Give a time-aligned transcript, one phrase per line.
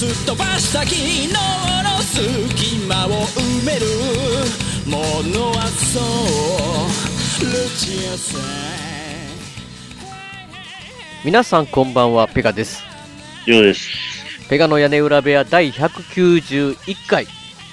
[0.00, 3.84] すっ飛ばした昨日の隙間を埋める
[4.86, 4.96] も
[5.28, 8.40] のはそうルチアさん
[11.22, 12.82] 皆さんこんばんは、ペガです。
[13.46, 13.90] 以上です。
[14.48, 17.26] ペガの屋根裏部屋第191回、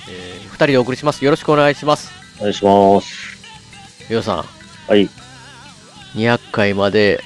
[0.09, 1.23] えー、二人でお送りします。
[1.23, 2.11] よろしくお願いします。
[2.39, 3.37] お願いします。
[4.09, 4.45] 皆さん、
[4.89, 5.09] はい。
[6.13, 7.23] 200回まで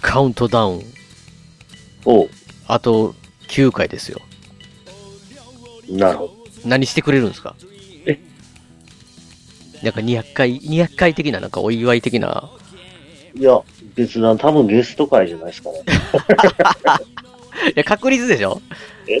[0.00, 0.82] カウントダウン、
[2.04, 2.30] おう
[2.68, 3.16] あと
[3.48, 4.22] 9回ですよ。
[5.90, 6.34] なるほど。
[6.64, 7.54] 何してくれるんですか？
[8.06, 8.18] え？
[9.82, 12.50] なんか200回、200回的な、なんかお祝い的な、
[13.36, 13.60] いや、
[13.94, 15.80] 別な、多分ゲスト会じゃないですかね。
[17.70, 18.60] いや、確率でしょ？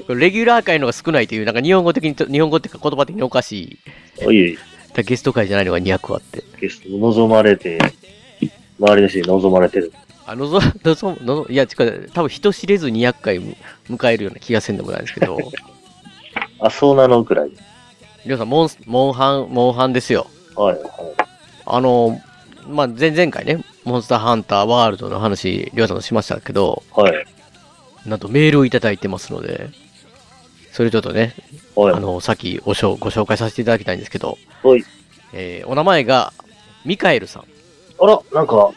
[0.08, 3.78] レギュラー回の方が少ないという、なんか日本語的にと、日本語っていうか言葉的におかしい。
[4.24, 4.56] おい、
[4.94, 6.42] だゲスト回じゃないのが200あって。
[6.60, 7.78] ゲスト望まれて、
[8.80, 9.92] 周りの人に望まれてる。
[10.26, 11.84] あ、のぞ、 のぞ、のぞ、いや、ちか、
[12.14, 13.54] 多分人知れず200回む
[13.90, 15.38] 迎えるような気がせんでもないですけど、
[16.60, 17.24] あ、そうなの？
[17.24, 17.50] くらい。
[18.26, 20.26] りょうさん、モンス、モンハン、モンハンですよ。
[20.56, 20.84] はい、はい。
[21.66, 22.20] あの、
[22.68, 27.26] まあ、前々回ね、モンスターハンターワールドの話、りょうさんとしましたけど、はい。
[28.06, 29.68] なんとメールをいただいてますので、
[30.72, 31.34] それちょっとね、
[31.74, 31.94] はい。
[31.94, 34.84] あの、さっきご紹ご紹介させていただきたいんですけど、はい。
[35.32, 36.32] えーお名前が、
[36.84, 37.44] ミカエルさん。
[38.00, 38.70] あら、なんか、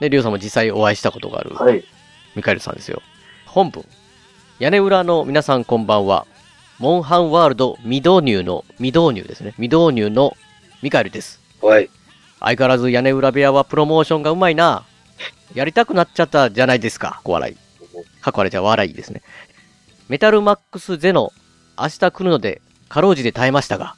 [0.00, 1.84] で、 りょうさんも実際お会いしたことがある、はい。
[2.34, 3.02] ミカエルさんですよ。
[3.46, 3.84] 本文。
[4.58, 6.26] 屋根裏の皆さんこんばんは。
[6.82, 9.52] モンハンワールド未導入の、未導入ですね。
[9.52, 10.36] 未導入の
[10.82, 11.40] ミカエルです。
[11.60, 11.88] はい。
[12.40, 14.84] 相変わらず屋根裏部屋はプロモーションがうまいな。
[15.54, 17.20] やりたくなっちゃったじゃないですか。
[17.22, 17.54] 小笑い。
[18.20, 19.22] かっこ笑いじゃ笑いですね。
[20.08, 21.30] メタルマックスゼノ、
[21.78, 23.94] 明日来るので、かろうじて耐えましたが、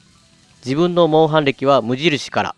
[0.63, 2.55] 自分のモンハン歴は無印から、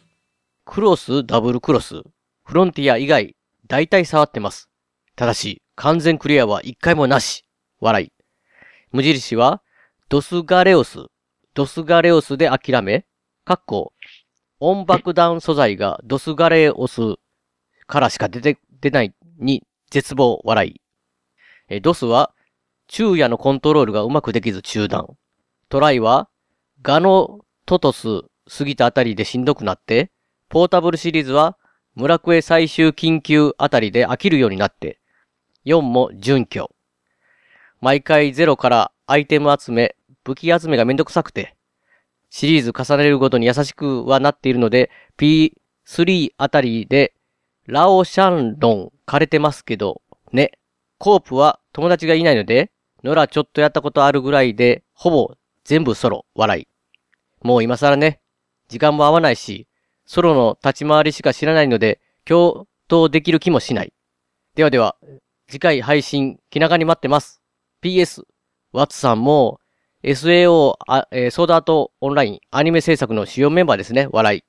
[0.65, 2.01] クロス、ダブルクロス、
[2.43, 3.37] フロンティア以外、
[3.69, 4.67] 大体触ってます。
[5.15, 7.45] ただし、完全クリアは一回もなし。
[7.79, 8.11] 笑い。
[8.91, 9.61] 無印は、
[10.09, 11.07] ドスガレオス、
[11.53, 13.05] ドスガレオスで諦め、
[13.43, 13.91] かっこ、
[14.61, 17.15] 音爆弾素材がドスガレオス
[17.87, 20.81] からしか出て、出ないに絶望、笑い。
[21.67, 22.33] えドスは、
[22.87, 25.17] 昼夜のコントロールがうまくできず中断。
[25.67, 26.29] トライは、
[26.81, 28.07] ガノトトス
[28.49, 30.09] 過ぎたあたりでしんどくなって、
[30.47, 31.57] ポータブルシリーズは、
[31.95, 35.01] 村クエ最終緊急あたりで飽きるようになって、
[35.65, 36.71] 4も準拠。
[37.81, 39.96] 毎回ゼロからアイテム集め、
[40.27, 41.55] 武器集めがめんどくさくて、
[42.29, 47.13] シリーズ重ねるごとに優しくはなっているので、P3 あたりで、
[47.65, 50.01] ラオシャンロン枯れてますけど、
[50.33, 50.51] ね。
[50.97, 52.71] コープは友達がいないので、
[53.05, 56.67] ノラちょっとやったことあるぐらいで、ほぼ全部ソロ、笑い。
[57.41, 58.19] もう今更ね、
[58.67, 59.67] 時間も合わないし、
[60.05, 63.93] ソロの立ち回りしか知らないので、共闘できる気もしない。
[64.55, 64.97] ではでは、
[65.47, 67.41] 次回配信、気長に待ってます。
[67.81, 68.23] PS、
[68.73, 69.61] ワッツさんも、
[70.07, 74.43] SAO、あえーソードアートオンラインアニメ制作の主要メンバーですね、笑い。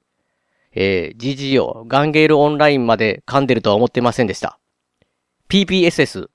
[0.73, 4.61] えー、GGO、ガンゲールオンラインまで噛んでるとは思ってませんでした。
[5.49, 6.29] PPSS、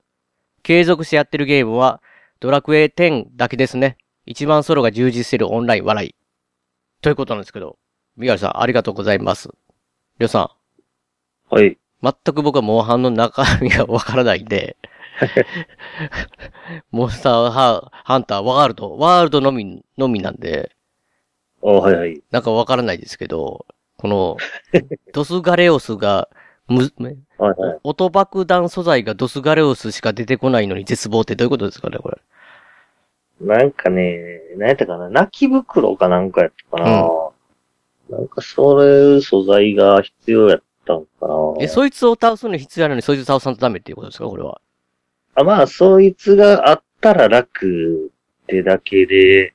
[0.62, 2.02] 継続してやってるゲームは、
[2.40, 3.96] ドラクエ10だけですね。
[4.26, 6.14] 一番ソロが充実してるオンライン笑い。
[7.00, 7.78] ということなんですけど、
[8.16, 9.48] ミガルさん、ありがとうございます。
[10.18, 10.50] りょうさ
[11.50, 11.78] ん、はい。
[12.02, 14.76] 全く僕はモンハンの中身がわからないんで、
[16.90, 20.72] モンスターハハンターワールド、ワールドのみ、のみなんで、
[21.62, 22.22] あはいはい。
[22.30, 23.66] なんかわからないですけど、
[23.96, 24.36] この、
[25.12, 26.28] ドスガレオスが、
[26.66, 26.90] む、
[27.38, 27.78] はいはい。
[27.84, 32.18] 音爆弾素材がドスガレオスしか出てこないのに絶望ってどういうことですかね、これ。
[33.40, 37.10] なんかね、何やったかな泣き袋かなんかやったかな、
[38.10, 44.60] なんかそういう素材が必要やったんかなえ、そいつを倒すのに必要なのにそいつ倒さんとダメっていうことですか、これは。
[45.34, 48.10] あ、まあ、そいつがあったら楽
[48.44, 49.54] ってだけで、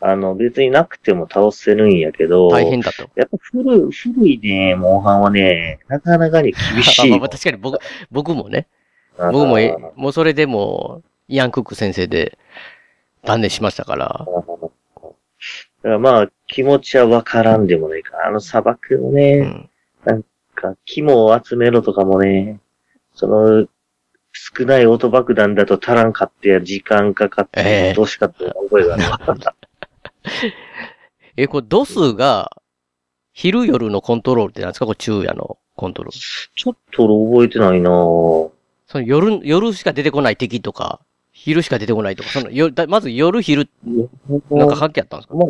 [0.00, 3.08] あの、別になくても倒せるんやけど、大変だと。
[3.14, 7.78] やっぱ古い、古いね、モンハンはね、なかなかに厳しい まあまあ確かに僕、
[8.10, 8.66] 僕もね、
[9.16, 12.36] 僕もえ、もうそれでも、イアン・クック先生で
[13.24, 14.06] 断念しましたから。
[14.08, 18.26] だからまあ、気持ちはわからんでもないかな。
[18.26, 19.70] あの砂漠のね、うん。
[20.04, 20.24] なん
[20.54, 22.58] か、肝を集めろとかもね、
[23.14, 23.66] その、
[24.32, 29.04] 少ない音爆弾だと足らんかってや、時間かかっええて、どうしかって覚えがある。
[31.36, 32.50] え、これドスが、
[33.34, 34.86] 昼夜のコントロールってなんですか？
[34.86, 36.18] これ昼夜のコントロール。
[36.54, 38.50] ちょっと俺覚えてないなぁ。
[38.86, 41.00] その夜、夜しか出てこない敵とか、
[41.32, 43.68] 昼しか出てこないとか、その夜、だまず夜昼、
[44.50, 45.34] なんか関係あったんですか？
[45.34, 45.46] まあ、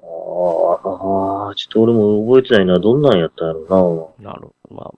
[0.00, 2.78] あーあー、ちょっと俺も覚えてないな。
[2.78, 4.74] どんなんやったんやろなるほど。
[4.74, 4.92] まあ、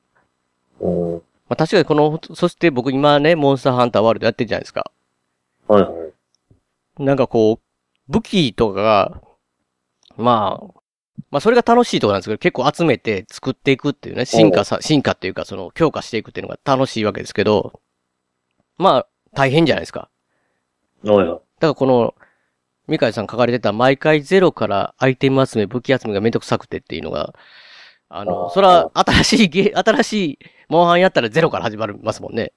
[0.80, 1.22] うなうん。
[1.48, 4.90] まあ確かにこの、そして僕今ね、モンスターハンターワールドやってるじゃないですか。
[5.68, 7.02] はいはい。
[7.02, 9.22] なんかこう、武器とかが、
[10.16, 10.80] まあ、
[11.30, 17.80] まあそれが楽しいところなんですけど、結構集めて作っていくっていうね、進化さ、進化っていうかその強化していくっていうのが楽しいわけですけど、
[18.78, 20.08] まあ大変じゃないですか。
[21.04, 21.28] はいはい。
[21.28, 22.14] だからこの、
[22.86, 27.34] ミカイさん書かれてた毎回ゼロからアイテム集め、武器集めがめんどくさくてっていうのが、
[28.08, 30.38] あの、それは新しいゲー、新しい
[30.68, 32.52] モンハンやったらゼロから始まりますもんね。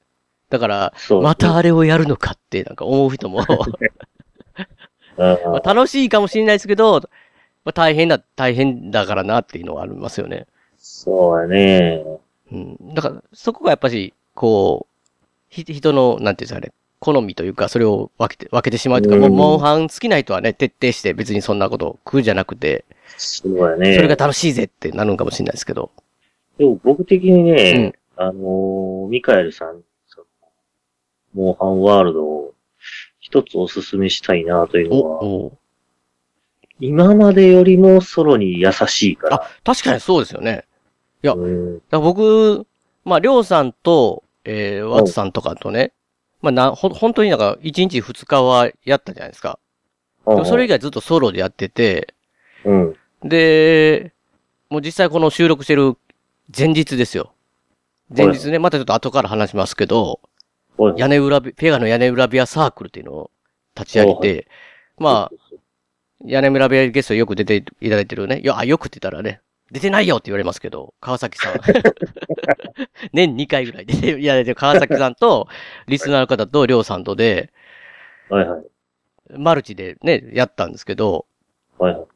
[0.50, 0.94] だから。
[1.22, 3.46] またあれをやるのかってなんか思う人も、あ
[5.18, 7.02] まあ楽しいかもしれないですけど、
[7.68, 10.48] まあ、大変だ、大変だからなっていうのはありますよね。
[10.78, 12.06] そうやね。
[12.52, 12.78] うん。
[12.94, 15.08] だから、そこがやっぱし、こう、
[15.50, 22.86] ひ、人の、なんていうんですかね、好みというか、それを分けて、分けてしまうというか、もう、うんモンハン好きな人はね、徹底して別にそんなことを食うじゃなくて、
[23.18, 23.96] そうやね。
[23.96, 25.92] それが楽しいぜってなるんかもしれないですけど。
[26.58, 30.26] でも僕的にね、あのーミカエルさん、その
[31.34, 32.54] モンハンワールドを
[33.20, 35.58] 一つおすすめしたいなというお、のは、お
[36.80, 39.36] 今までよりもソロに優しいから。
[39.44, 40.66] あ、確かにそうですよね。
[41.22, 42.66] やうん、だから僕、
[43.04, 45.94] まあ、りょうさんと、えー、ワッツさんとかとね、
[46.42, 49.60] まあ、な、ほ、本当になんか、1日2日はやったじゃないですか。
[50.26, 52.14] でもそれ以外ずっとソロでやってて、
[52.66, 52.96] うん。
[53.24, 54.14] で、
[54.70, 55.98] もう実際この収録してる
[56.56, 57.34] 前日ですよ。
[58.16, 60.22] 前日ね、またちょっと後から話しますけど、
[60.78, 63.32] はい屋根裏ビ、ペガの屋根裏ビアサークルっていうのを
[63.76, 64.48] 立ち上げて、
[65.00, 65.56] まあ、
[66.24, 69.42] 屋根裏ビアゲストよく出ていただいてるね、いや、あ、よくって言ったらね、
[69.72, 71.56] 出てないよって言われますけど、川崎さん。
[73.12, 75.48] 年2回ぐらい出ていただいてる川崎さんと、
[75.88, 77.52] リスナーの方と、りょうさんとで、
[78.30, 78.66] はいはい。
[79.38, 81.26] マルチでね、やったんですけど、
[81.80, 82.08] はいはい。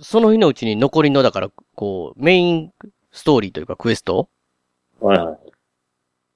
[0.00, 2.72] その日のうちに残りの、だから、こう、メイン
[3.12, 4.28] ストーリーというかクエスト？
[5.00, 5.38] はいはい。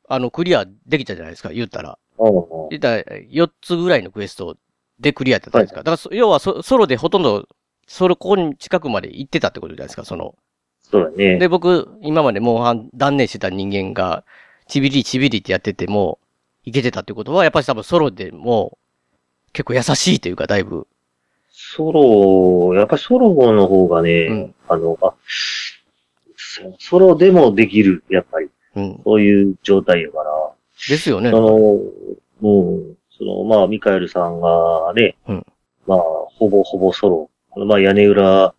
[0.08, 1.98] あの、クリアできたじゃないですか、言ったら。
[2.18, 4.56] うんうん言ったら、4つぐらいのクエスト
[4.98, 5.80] でクリアってたんですか。
[5.80, 7.46] だからそ、要はそ、ソロでほとんど、
[7.86, 10.34] それ、ここに近くまで行ってたってことじゃないですか、その。
[10.82, 11.38] そうだね。
[11.38, 14.24] で、僕、今までモンハン断念してた人間が、
[14.66, 16.18] ちびりちびりってやってても、
[16.64, 18.78] いけてたってことは、やっぱり多分ソロでも、
[19.52, 20.88] 結構優しいというか、だいぶ。
[21.50, 25.14] ソロ、やっぱりソロの方がね、うんあの、あ、
[26.56, 28.48] そソロでもできる、やっぱり。
[28.76, 29.00] うん。
[29.04, 30.52] そういう状態やから。
[30.88, 31.30] ですよね。
[31.30, 31.74] その、
[32.42, 35.46] うん、その、まあ、ミカエルさんがね、うん
[35.86, 37.30] まあ、ほぼほぼソロ。
[37.64, 38.54] まあ、屋根裏、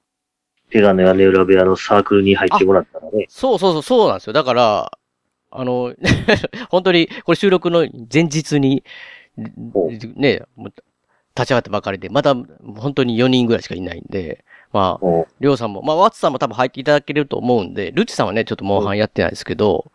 [0.69, 3.27] ペガの屋根裏部屋のサークルに入ってもらったらね。
[3.29, 4.33] そうそうそう、そうなんですよ。
[4.33, 4.91] だから、
[5.51, 5.93] あの、
[6.69, 8.83] 本当に、これ収録の前日に、
[9.73, 10.73] ほね、もう
[11.35, 12.35] 立ち上がったばかりで、まだ
[12.75, 14.43] 本当に4人ぐらいしかいないんで、
[14.73, 19.91] まあ、うんりょうさんも、まあ、ワッツさんも多分入っていただけると思うんで、ルチさんはね、ちょっとモンハンやってないですけど、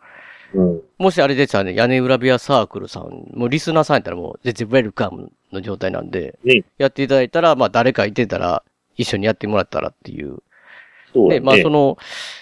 [0.53, 0.81] うん。
[0.97, 8.63] もしあれでしたらね、屋根裏部屋サークルさん、もうリスナーさんやったらもう全然ウェルカムの状態なんで、ねやっていただいたら、まあ誰かいてたら、
[8.95, 10.35] 一緒にやってもらったらっていう。
[10.35, 10.41] で、
[11.13, 11.39] そうだね。
[11.41, 11.97] まあその、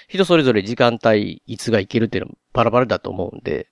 [0.07, 3.67] 人それぞれ時間帯、いつがいけるっていうのはバラバラだと思うんで、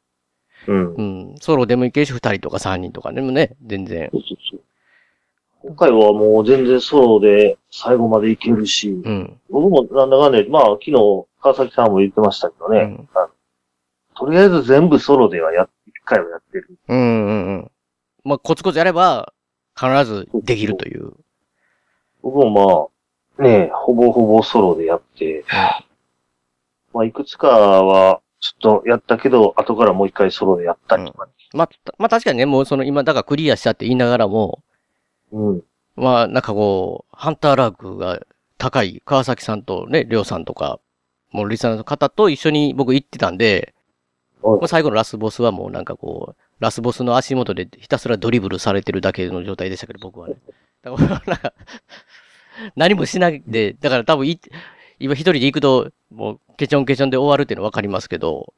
[0.68, 0.94] うん。
[0.94, 1.02] う
[1.34, 4.10] ん、ソロでもいけるし、二人とか三人とかでもね、全然。
[4.12, 4.62] そうそうそう。
[5.62, 9.40] 今回はもう全然ソロで最後までいけるし、うん。
[9.50, 10.94] 僕もなんだかんだ、まあ昨日
[11.42, 13.30] 川崎さんも言ってましたけどね、うんあ
[14.18, 16.78] とりあえず全部ソロではやっ、一回はやってる。
[16.90, 17.72] うんうんうん。
[18.26, 19.34] まあコツコツやれば、
[19.78, 21.14] 必ずできるという。
[22.22, 22.90] 僕も
[23.38, 25.46] まあ、ね、ほぼほぼソロでやって、
[26.94, 31.30] まあいくつかはちょっとやったけど、後からもう一回ソロでやったりとか。
[31.54, 34.62] まあ、たまあ確かにね、もうその今、だからクリアしたって言いながらも、
[35.32, 35.64] うん。
[35.96, 38.22] まあなんかこう、ハンターラークが
[38.58, 40.80] 高い川崎さんとね、りょうさんとか、
[41.32, 43.74] もうリスナーの方と一緒に僕行ってたんで、
[44.42, 50.36] はいまあ、最後のラスボスはもうなんかこう、ラスボスの足元でひたすらドリブルされてるだけの状態でしたけど、僕はね。
[50.82, 51.54] だからなんか、
[52.76, 54.40] 何もしないで、だから多分い、
[55.00, 58.54] 今一人で行くと、もうケチョンケチョンで終わるっていうのはわかりますけど、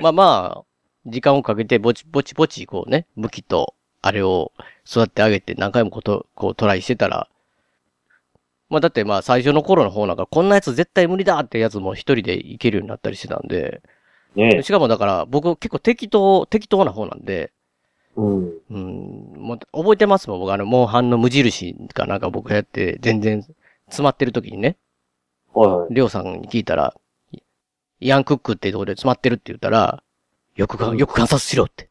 [0.00, 0.64] まあまあ、
[1.06, 3.74] 時間をかけてぼちぼちぼちこうね、武器と
[4.06, 4.52] あれを
[4.86, 7.26] 育ってあげて何回もこと、こうトライしてたら、
[8.68, 13.80] まあだってまあ最初の頃の方なんかこんなやつ絶対無理だってやつも一人でいけるようになったりしてたんで、
[14.36, 17.52] ねしかもだから、僕結構適当、適当な方なんで、
[18.16, 18.52] うん。
[18.70, 23.42] うん、もう覚えてますもん、僕あの、モンハンの無印かなんか僕やって、全然
[23.86, 24.76] 詰まってる時にね、
[25.54, 25.94] はいはい。
[25.94, 26.94] りょうさんに聞いたら、
[28.00, 30.02] イアンクックってとこで詰まってるって言ったら、
[30.56, 31.88] よくか、よく観察しろって。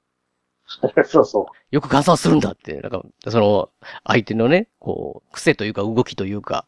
[1.05, 2.79] そうそよく観察するんだって。
[2.81, 3.69] なんか、その、
[4.05, 6.65] 相手のね、こう、癖というか動きというか、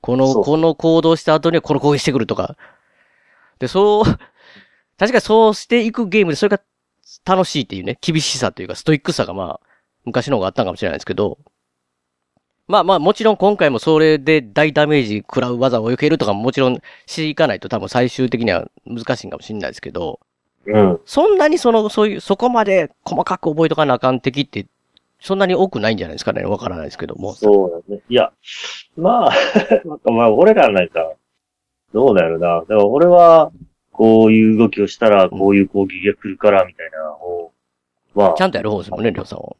[0.00, 2.56] この、この行動した後にはこの攻撃してくるとか。
[3.58, 4.04] で、そう、
[4.98, 6.62] 確かにそうしていくゲームでそれが
[7.24, 9.66] 楽しいっていうね、厳しさというかストイックさがまあ、
[10.04, 11.38] 昔の方があったんかもしれないですけど、
[12.68, 20.20] まあまあもちろん今回もそれで大ダメージ食らう技を避けるとかももちろんしていかないと多分最終的には難しいんかもしれないですけど、
[20.66, 20.78] う。
[20.78, 21.00] うん。
[21.04, 24.66] そんなにその、そういう、そこまで細かく覚えとかなあかん敵って、
[25.20, 26.44] そんなに多くないんじゃないですかね。
[26.44, 27.34] わからないですけども。
[27.34, 28.02] そうだね。
[28.08, 28.32] いや、
[28.96, 29.30] まあ、
[29.84, 31.14] なんかまあ、俺らなんか、
[31.92, 32.60] どうだろうな。
[32.60, 33.50] だから俺は、
[33.92, 37.52] こういう動きをしたら、こういう攻撃が来るから、みたいなのを、
[38.14, 39.56] まあち、ゃんとやる方ですもんね、りょうさんは。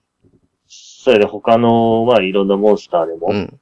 [0.66, 3.60] それで他の、まあ、いろんなモンスターでも、うん。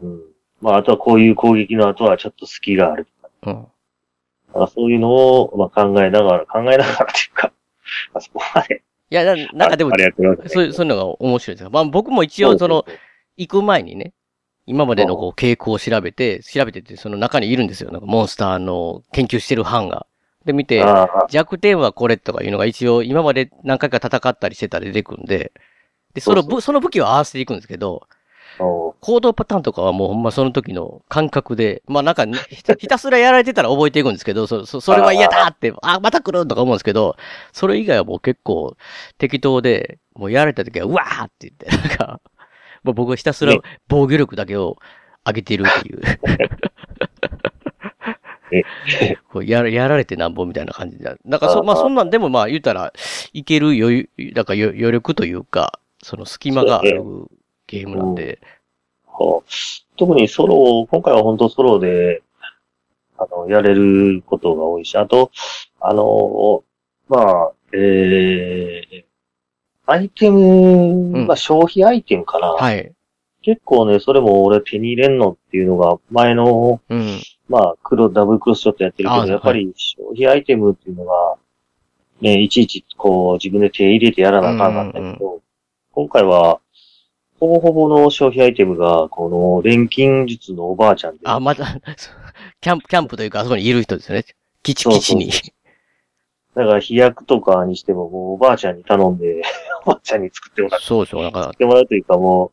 [0.00, 0.20] うん。
[0.60, 3.06] まあ、あとはこういう攻撃の後はちょっと隙がある
[3.42, 3.50] とか。
[3.50, 3.66] うん。
[4.54, 7.52] まあそういうのを、まあ、考えながら、考えながらっていうか、
[8.12, 10.42] まあ、そこまで、いや、ななんかでもあ、れやってるわけ。
[10.42, 11.70] だけどそういう、そういうのが面白いですよ。
[11.70, 12.84] まあ僕も一応その、
[13.36, 14.12] 行く前にね、
[14.66, 17.90] 今までのこう傾向を調べて、調べてて、その中にいるんですよ。
[17.90, 20.06] なんかモンスターの研究してる班が。
[20.44, 20.84] で、見て、
[21.28, 25.52] 弱点はこれとかいうのが一応今まで何回か戦ったりしてたら出てくるんで、
[26.14, 28.06] で、そのそう武、その武器を合わせていくんですけど、お
[28.58, 37.16] 行動パターンとかはもうほんまその時の感覚で、まあなんかね、 ひたすらやられてたら覚えていくんですけど、そ、そ、それは嫌だって、あ、また来るとか思うんですけど、
[37.52, 38.76] それ以外はもう結構
[39.18, 42.20] 適当で、もうやられた時は、うわーって言って、なんか、
[42.84, 43.60] もう僕はひたすらね。
[43.88, 44.76] 防御力だけを
[45.24, 46.02] 上げてるっていう。
[49.30, 51.16] こうやら、やられてなんぼみたいな感じで。
[51.24, 52.92] なんかそ、あまあそんなんでもまあ言ったら、
[53.32, 57.02] いける余裕、なんか余余力というか、その隙間がある
[57.72, 58.38] ゲームなんで、
[59.06, 59.42] はあ
[59.96, 62.22] 特にソロ、今回は本当ソロで、
[63.18, 65.30] あの、やれることが多いし、あと、
[65.80, 66.64] あの、
[67.08, 69.04] まあ、えー、
[69.86, 72.48] アイテム、うんまあ消費アイテムかな。
[72.48, 72.92] はい。
[73.42, 77.20] 結構ね、それも俺手に入れんのっていうのが、前の、うん。
[77.48, 81.36] まあ、黒、ダブルクロスショットやってるけあど、やっぱり消費アイテムっていうのが、
[82.20, 85.40] ね、いちいちこう自分で手入れてやらなあかんかったけど、
[85.90, 86.60] 今回は、
[87.42, 91.64] ほぼほぼの消費アイテムが、この錬金術のおばあちゃんで、あ、また、
[92.62, 94.24] キャンプ、キャンプというか、あそこにいる人ですよね。
[94.62, 95.28] 基地基地に。
[96.54, 99.42] だから飛躍とかにしても、もうおばあちゃんに頼んで、
[99.84, 102.52] おばあちゃんに作ってもらって、そうそう、なんか作っ、てもらうというかも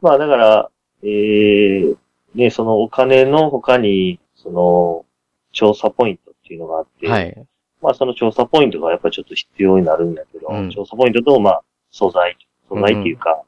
[0.00, 0.70] う、まあだから、
[1.02, 1.96] えー、
[2.34, 5.04] ね、そのお金の他に、その、
[5.52, 7.46] 調査ポイントっていうのがあって、はい。
[7.82, 10.70] まあその調査ポイントがやっぱりちょっと必要になるんだけど、うん。
[10.70, 12.38] 調査ポイントと、まあ、素材、
[12.70, 13.42] 素材っていうか、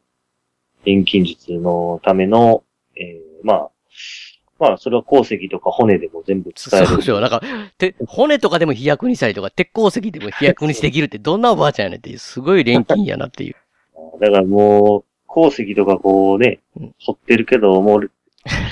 [0.87, 2.63] 錬金術のための、
[2.97, 3.71] えー、まあ、
[4.59, 6.87] まあ、それは鉱石とか骨でも全部使える。
[6.87, 7.43] そうそう、なんか、
[7.77, 13.57] て、骨とかでも飛躍にしたりとか、鉄鉱石でも飛躍にできるってどんなおばあちゃんやねんっていう、すごい錬金やなっていう。
[14.21, 18.11] だからもう、鉱石とかこうねうん、掘ってるけど、もう、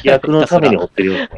[0.03, 1.29] 飛躍のために掘ってるような。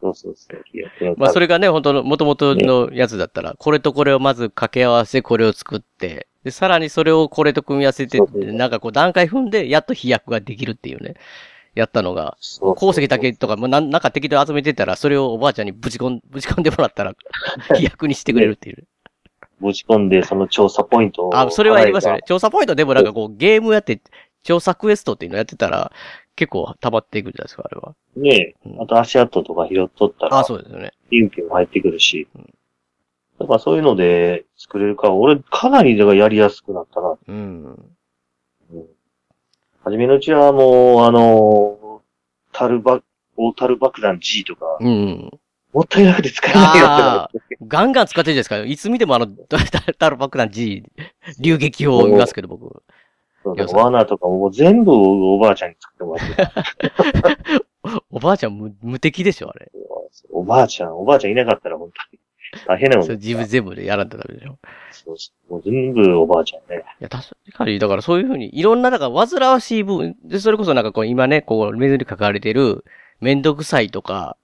[0.00, 11.14] そうそうそう、飛躍まあそれがね、本当の、元々のやつだったら、これとこれをまず掛け合わせ、これを作って、で、さらにそれをこれと組み合わせてなんかこう段階踏んで、やっと飛躍ができるっていうね、
[11.74, 12.38] やったのが、
[12.76, 17.14] 鉱石だけとか、もうなんなんか適当に集めてたら、それをおばあちゃんにぶち込ん、ぶち込んでもらったら、
[17.76, 18.86] 飛躍にしてくれるっていう。
[19.60, 21.36] 持ち込んで、その調査ポイントを。
[21.36, 22.20] あ、それはやりましたね。。
[22.26, 24.00] 調査ポイントでもなんかこう、ゲームやって、
[24.42, 25.92] 調査クエストっていうのやってたら、
[26.36, 27.94] 結構溜まっていくじゃないですか、あれは。
[28.16, 30.92] ねうんあと足跡とか拾っとったらあ、、そうですよね。
[31.10, 32.54] 勇気も入ってくるしうん。
[33.38, 37.16] だからそういうので作れるから、俺かなりだからやりやすくなったな。
[37.28, 37.64] うん。
[38.72, 38.86] うん。
[39.84, 42.02] 初めのうちはもう、あの、
[42.52, 43.00] タルバ、
[43.36, 45.30] 大タル爆弾 G とか、うん。
[45.72, 47.66] もったいなくて使えないよってな。
[47.68, 48.58] ガンガン使ってるじゃないですか？
[48.64, 49.58] いつ見てもあの、タ
[49.94, 50.82] タル爆弾 G、
[51.38, 52.82] 流撃を見ますけど、僕。
[53.44, 57.62] そういやワナとかも全部おばあちゃんに作ってもらって。
[58.10, 59.70] おばあちゃん無無敵でしょ、あれ。
[60.30, 62.20] おばあちゃん、おばあちゃんいなかったら本当に
[62.66, 64.58] 大変なもんそれ自分全部でやらんとダメでしょ。
[64.90, 66.82] そうそうもう全部おばあちゃんね。
[67.00, 72.84] いや、確かに、だからそういうふうに、いろんな、だから煩わしい部分、で、それこそなんかこう、今ね、こう、メールに書かれてる、
[73.20, 74.36] めんどくさいとか、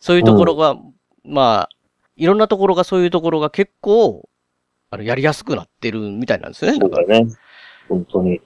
[0.00, 0.76] そういうところが、
[1.24, 1.76] まあ、
[2.16, 4.28] いろんなところが、そういうところが結構、
[4.90, 6.78] あの、やりやすくなってるみたいなんですよね。
[6.80, 7.26] そうだね。
[7.88, 8.40] 本当に。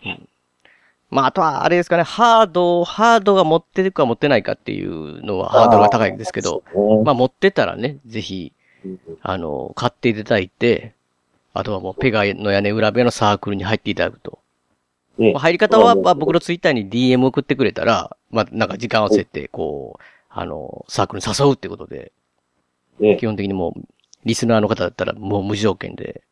[1.11, 8.66] まあ、あとは、あれですかね、ハード、ハードが持ってるか持ってないかっていうのは、ハードルが高いんですけど、そうねまあ、持ってたらね、ぜひ、うん
[9.23, 10.95] あの、買っていただいて、
[11.53, 14.39] あとはもうペガの屋根裏部屋のサークルに入っていただくと。
[15.19, 22.13] ねまあ入り方は、まあ、僕のツイッターに DM 送ってくれたら、まあ、なんか時間合わせて、こう、あの、サークルに誘うってことで、
[23.01, 23.83] ね基本的にもう、
[24.25, 26.23] リスナーの方だったらもう無条件で、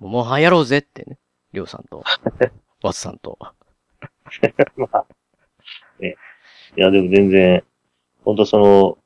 [0.00, 1.18] もう、はやろうぜってね、
[1.52, 2.04] りょうさんと、
[2.82, 3.38] ワツさんと。
[4.76, 5.06] まあ、
[5.98, 6.16] ね。
[6.76, 7.64] いや、でも全然、
[8.24, 8.98] 本当その、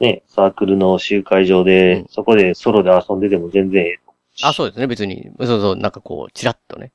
[0.00, 3.98] ね、サークルの集会場で、うんそこでソロで遊んでても全然
[4.42, 5.30] あ、そうですね、別に。
[5.38, 6.92] そうそう、なんかこう、チラッとね、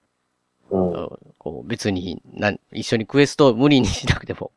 [0.69, 1.09] うん。
[1.37, 4.51] こう別になん、一緒にクエストを無理にしなくても。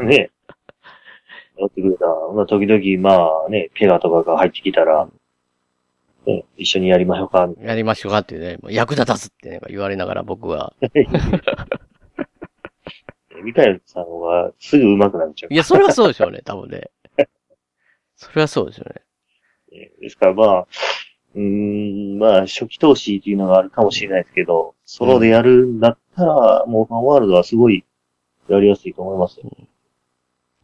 [0.00, 0.30] ね。
[1.58, 2.06] やってくれた。
[2.34, 5.08] まあ、時々、まあね、ペガとかが入ってきたら、
[6.26, 10.74] ね、一緒にやりましょうか、みたいやりましょうかってね、もう役立たずってね、言われながら僕は。
[13.30, 13.42] な。
[13.42, 15.56] ミカエルさんはすぐ上手くなっちゃうい。
[15.56, 16.90] や、それはそうでしょうね、多分ね。
[18.20, 19.02] それはそうですよね。
[19.72, 20.66] ねですからまあ、
[21.34, 27.84] うーん、まあ、初期投資っていうのがあるかもしれないですけど、ソロでやるんだったら、モーファンワールドはすごい
[28.48, 29.50] やりやすいと思いますよ。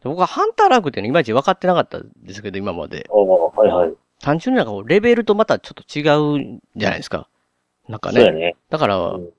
[0.03, 3.09] 僕はハンターランクっていうのいまいち分かってなかったんですけど、今まで。
[3.09, 3.93] ああ、はいはい。
[4.19, 7.27] 単純になんかレベルとまたちょっと違うんじゃないですか。
[7.89, 8.21] なんかね。
[8.21, 8.55] そうやね。
[8.69, 9.29] だから、うん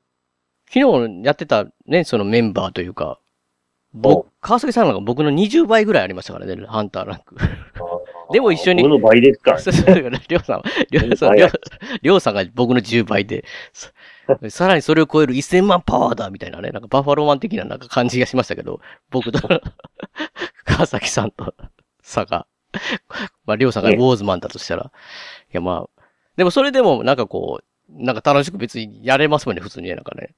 [0.71, 3.19] 昨日やってたね、そのメンバーというか、
[3.95, 7.37] 僕、川崎さんなんか僕の20倍ぐらいありましたからね、ハンターランク。
[8.33, 8.83] でも一緒に。
[8.83, 9.53] 僕の倍ですか。
[9.53, 9.59] ら。
[9.59, 9.95] そうそう。
[9.95, 11.37] りょうさんは、りょうさん、
[12.03, 13.91] りょうさんが僕の10倍で、さ
[14.51, 18.81] さらにそれを超える1000万パワーだみたいなね、なんかバファローマン的ななんか感じがしましたけど、
[19.11, 19.41] 僕と
[20.65, 21.55] 川崎さんと
[22.03, 22.47] 差が、
[23.47, 24.91] まあ、りょうさんがウォーズマンだとしたら、い
[25.53, 26.03] やまあ、
[26.37, 30.35] でもそれでもなんかこう、なんか楽しく別にやれますもんね、普通にね、なんかね。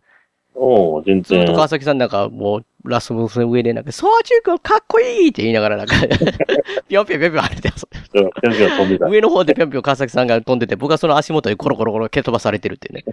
[0.54, 1.54] おう全然ずっと。
[1.54, 5.94] 川崎さんなんかもう、ラスボスの上でなんか、そうちゅうくんかっこいいって言いながらなんか、
[6.88, 9.06] ぴょんぴょんぴょんぴょん跳ねて遊んでうんぴょんぴょん飛んでた。
[9.06, 13.04] 上の方でぴょんぴょん川崎さんが飛んでて、僕はその足元にコロコロコロ蹴飛ばされてるっていうね。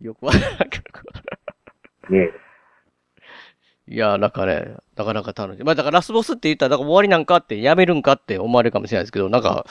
[0.00, 2.14] よくわからんけど。
[2.14, 2.30] ね。
[3.88, 5.64] いや、なんかね、なかなか楽しい。
[5.64, 9.66] まあだからラスボスって言ったら、だから終わりなんかってやめるんかって思われるかもしれないですけど、なんか、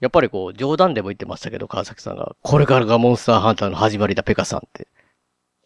[0.00, 4.88] やっぱりこう、冗談でも言ってましたけど、川崎さんが、これからがモンスターハンターの始まりだ、ペカさんって。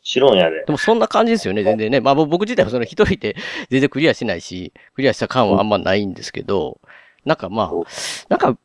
[0.07, 0.73] 白んやでで。
[0.73, 2.01] もそんな感じですよね、全然ね。
[2.01, 3.35] まあ僕自体はその一人で
[3.71, 6.81] 全然クリアしないし、クリアした感はあんまないんですけど、
[7.25, 7.85] なんかまあお、
[8.29, 8.57] なんか、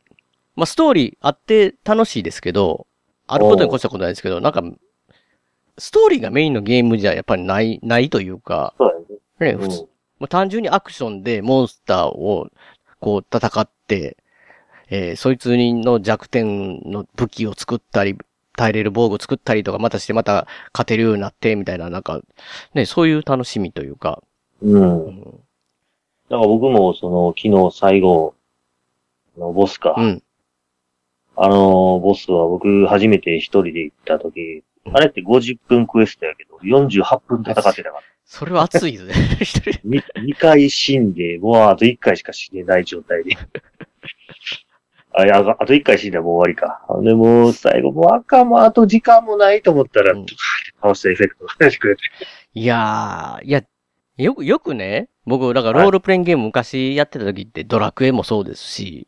[0.55, 2.85] まあストーリーあって楽しいですけど、
[3.25, 4.61] あることに越したことないですけど、なんか、
[5.79, 9.07] ストーリーがメインのゲームじゃやっぱりない、ないというか、そう
[9.39, 9.63] だね、よね。
[9.65, 9.87] 普通、
[10.19, 12.49] まあ、単純にアクションでモンスターを
[12.99, 14.17] こう戦って、
[14.89, 18.15] えーそいつの弱点の武器を作ったり、
[18.57, 22.21] 耐えれる防具を作ったりとか、またしてまた勝てるようになって、みたいな、なんか、
[22.73, 24.21] ね、そういう楽しみというか、
[24.61, 24.81] うん。
[24.81, 25.05] うん。
[25.05, 25.21] うん。
[25.21, 25.37] だか
[26.29, 28.35] ら僕も、その、昨日最後、
[29.37, 29.95] のボスか。
[29.97, 30.23] うん。
[31.35, 38.01] あの、ボスは僕初めて一人で行った時、あれって50分クエストやけど、48分戦ってたから。
[38.25, 39.13] そ れは熱いですね。
[39.41, 40.01] 一人に
[40.33, 43.37] 2回死んで、もうあと1回しか死ねない状態で。
[45.13, 46.85] あ、いや、あと1回死んだらもう終わりか。
[47.03, 50.25] で、もう最後、もう赤もあと時間もないと思ったら、うん
[50.81, 52.01] 倒したエフェクトが出てくれて。
[52.53, 53.63] いやー、いや、
[54.17, 59.07] よく、よくね、僕、だからロールプレインゲーム昔やってた時ってドラクエもそうですし、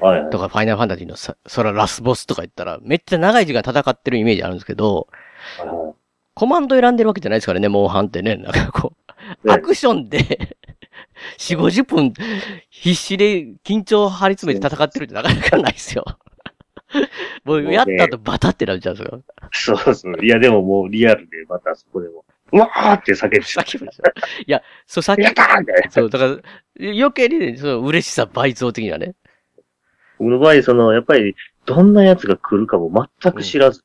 [0.00, 5.06] はいはいとかファイナルファンタジーのさ、そらラスボスとか言ったら、めっちゃ長い時間戦ってるイメージあるんですけど、
[5.58, 5.94] はいはい
[6.34, 8.36] コマンド選んでるわけじゃないですからね、モンハンってね。
[8.36, 8.94] なんかこ
[9.44, 10.56] う、ねアクションで、
[11.38, 12.12] 4、50分
[12.70, 16.04] 必死で緊張張り詰めて戦ってるってなかなかないですよ。
[17.44, 19.22] もうやった後バタってなっちゃうんですよ。
[19.52, 20.24] そうそう。
[20.24, 25.90] いや、でももうリアルでまたそこでも、うわーって叫んでさっきも言ったいや、そう、さっきやっ、たーみたいな。
[25.90, 26.30] そう、だから、
[26.78, 29.14] 余計にね、そう、嬉しさ倍増的なね。
[30.18, 33.84] 僕の場合、その、やっぱり、どんなやつが来るかも全く知らずに、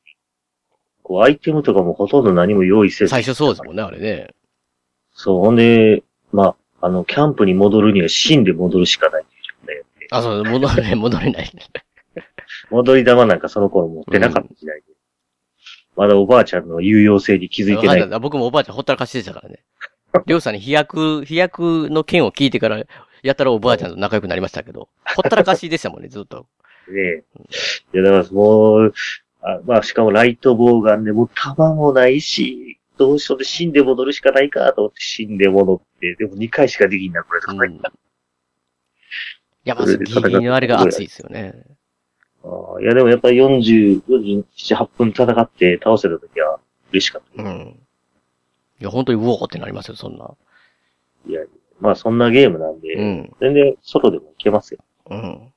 [1.02, 3.08] こう、アイテムとかもほとんど何も用意せず。
[3.08, 4.34] 最初そうですもんね、あれね。
[5.12, 9.84] そう、ほんで、まあ、あの、キャンプに戻るには死んで戻るしかないっていうね。
[10.10, 11.52] あ、そう、戻れない、戻れない。
[12.70, 14.86] 戻り玉なんかその頃持ってなかった時代で。
[15.96, 18.00] まだおばあちゃんの有用性に気づいてない。
[18.00, 19.64] わかん僕もおばあちゃんほったらかしでしたからね。
[20.26, 22.84] りょうさんに飛躍、飛躍の件を聞いてから、
[23.22, 26.46] やったらおばあちゃんと仲良くなりましたけど、ほったらかしでしたもんね、ずっと。
[26.88, 27.24] ね。
[27.92, 28.94] いや、だからもう、
[29.42, 37.72] あまあ、しかもライトボウガンでもう弾もないし、どうしようで死んで戻るしかないかと思って死んで戻って、でも2回しかできんな、これとかうん。
[37.78, 37.80] い
[39.64, 41.54] や、まずギリギリのあれが熱いですよね。
[42.44, 46.60] あーいや、でもやっぱり40、47、8分戦って倒せた時は
[46.92, 47.42] 嬉しかった。
[47.42, 47.80] うん。
[48.80, 50.34] いや、本当にウォーってなりますよ、そんな。
[51.26, 51.42] いや、
[51.80, 53.36] まあそんなゲームなんで、うん。
[53.40, 54.80] 全然ソロでもいけますよ。
[55.10, 55.52] うん。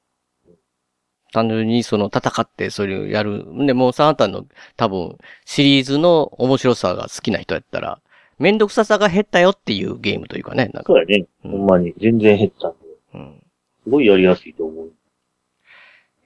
[1.32, 3.46] 単純にその戦ってそれをやる。
[3.66, 8.00] で、モンスターハンターの多分シリーズの面白さが好きな人やったら、
[8.38, 10.72] めんどくささが減ったよっていうゲームというかね。
[10.74, 11.26] なんかそうやね。
[11.46, 11.94] うんほんまに。
[12.00, 12.78] 全然減ったんで。
[13.14, 13.44] うん。
[13.84, 14.86] すごいやりやすいと思う。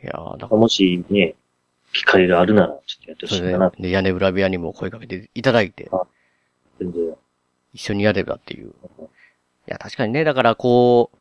[0.03, 1.35] いやーだから、もしね、
[1.93, 3.69] 機会があるなら、ちょっとやってほしいかな。
[3.69, 5.89] で、で屋根裏部屋にも声かけていただいて、
[6.79, 7.15] 全然。
[7.73, 8.67] 一緒にやればっていう。
[8.67, 8.71] い
[9.67, 11.17] や、確かにね、だからこう、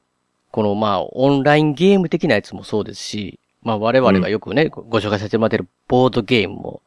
[0.50, 6.82] このまあ、オンラインゲーム的なやつもそうですし、まあ我々がよくね、ごご紹介させてもらってるボードゲームも、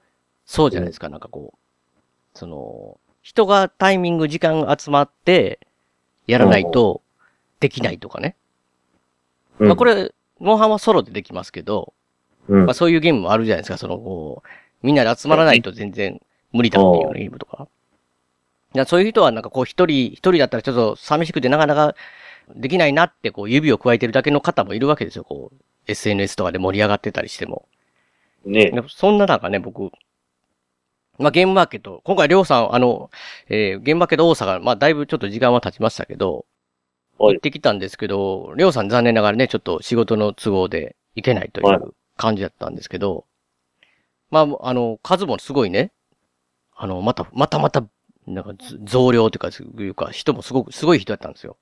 [0.46, 5.60] そうじゃないですか、なんかこう、その、人がタイミング、時間集まって、
[6.28, 7.02] やらないと、
[7.60, 8.36] できないとかね。
[9.60, 9.68] うん。
[9.68, 11.94] まあこれ、モンハンはソロでできますけど、
[12.48, 12.66] うん。
[12.66, 14.48] まあそういうゲームもあるじゃないですか、その、こう、
[14.84, 16.22] みんなで集まらないと全然
[16.54, 17.68] 無理だっていうゲームとか。
[18.76, 21.96] いやそういう人はなんかこう一人、一人だったらちょっと寂しくてなかなか
[22.56, 25.56] できないなってこう指を加えてるだけの方もいるわけですよ、こう。
[25.88, 27.68] SNS とかで盛り上がってたりしても。
[28.46, 28.72] ね。
[28.90, 29.92] そんな中ね、僕、
[31.20, 33.10] まあゲームマーケット、今回りょうさん、あの、
[33.50, 36.46] えー、ゲームマーケット大阪、まあだいぶちょっと時間は経ちましたけど、
[37.18, 43.26] はい行ってきたんですけど、りょうさん残念ながらね、ちょっと仕事の都合で行けないといはいう感じだったんですけど、
[44.30, 45.92] まあ、あの、数もすごいね、
[46.76, 47.84] あの、また、またまた、
[48.28, 49.50] なんかず増量というか、
[49.84, 51.58] いうか、人もすごく、すごい人だったんですよ。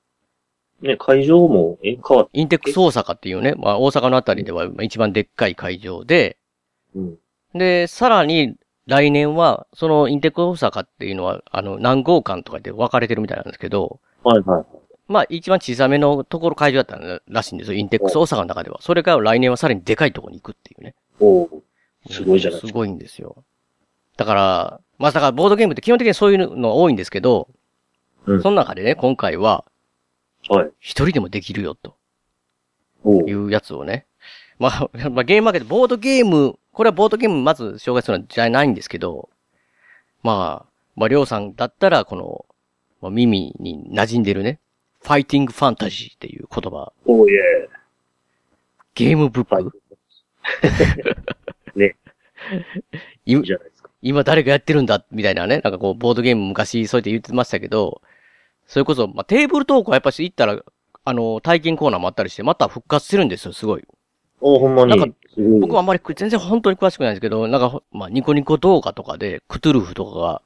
[0.81, 6.37] ね、会場も、え、変わっインテックス大阪っていうね、まあ大阪のあたりではまあ一番でっかい会場で、
[6.95, 7.17] うん。
[7.53, 8.55] で、さらに
[8.87, 14.65] 来年は、そのインテックス大阪っていうのは、あの、何号館とかで分かれてるみたいなんですけど、はいはい。
[15.07, 18.79] まあ一番小さめのところ会場だったらしいんですよ、インテックス大阪の中では。
[18.81, 20.95] それから来年はさらにでかいところに行くっていうね。
[21.19, 21.63] おお
[22.09, 22.67] すごいじゃないですか。
[22.67, 23.43] すごいんですよ。
[24.17, 27.47] だから、まあだからボードゲームって基本的にそういうの多いんですけど、
[28.25, 29.65] うんその中でね、今回は
[30.49, 30.71] はい。
[30.79, 31.97] 一人でもできるよと
[33.27, 34.05] いうやつをね。
[34.59, 39.29] まあ、 まあゲームマーケット、ボードゲーム、これはボードゲームまず紹介するのじゃないんですけど、
[40.23, 42.45] まあ、まあ、りょうさんだったら、この、
[43.01, 44.59] まあ、耳に馴染んでるね、
[45.01, 47.69] ファイティングファンタジーっていう言葉、おおいえ。
[48.95, 49.65] ゲームブック、はい。
[51.75, 51.95] ね。
[53.25, 53.89] いいいじゃないですか。
[54.01, 55.03] 今誰がやってるんだ？
[55.11, 58.01] みたいなね、なんかこう、ボードゲーム昔そうやって言ってましたけど、
[58.67, 60.61] それこそ、まあ、テーブルトークはやっぱし行ったら、
[61.03, 63.83] あの、体験コーナーもあったりして、また復活してるんですよ、すごい。
[64.41, 64.97] おほんまに。
[64.97, 65.15] なんか
[65.59, 70.41] 僕はあんまり全然本当に詳しくないんですけど、なんかほ、まあ、ニコニコ動画とかで、クトゥルフとかが、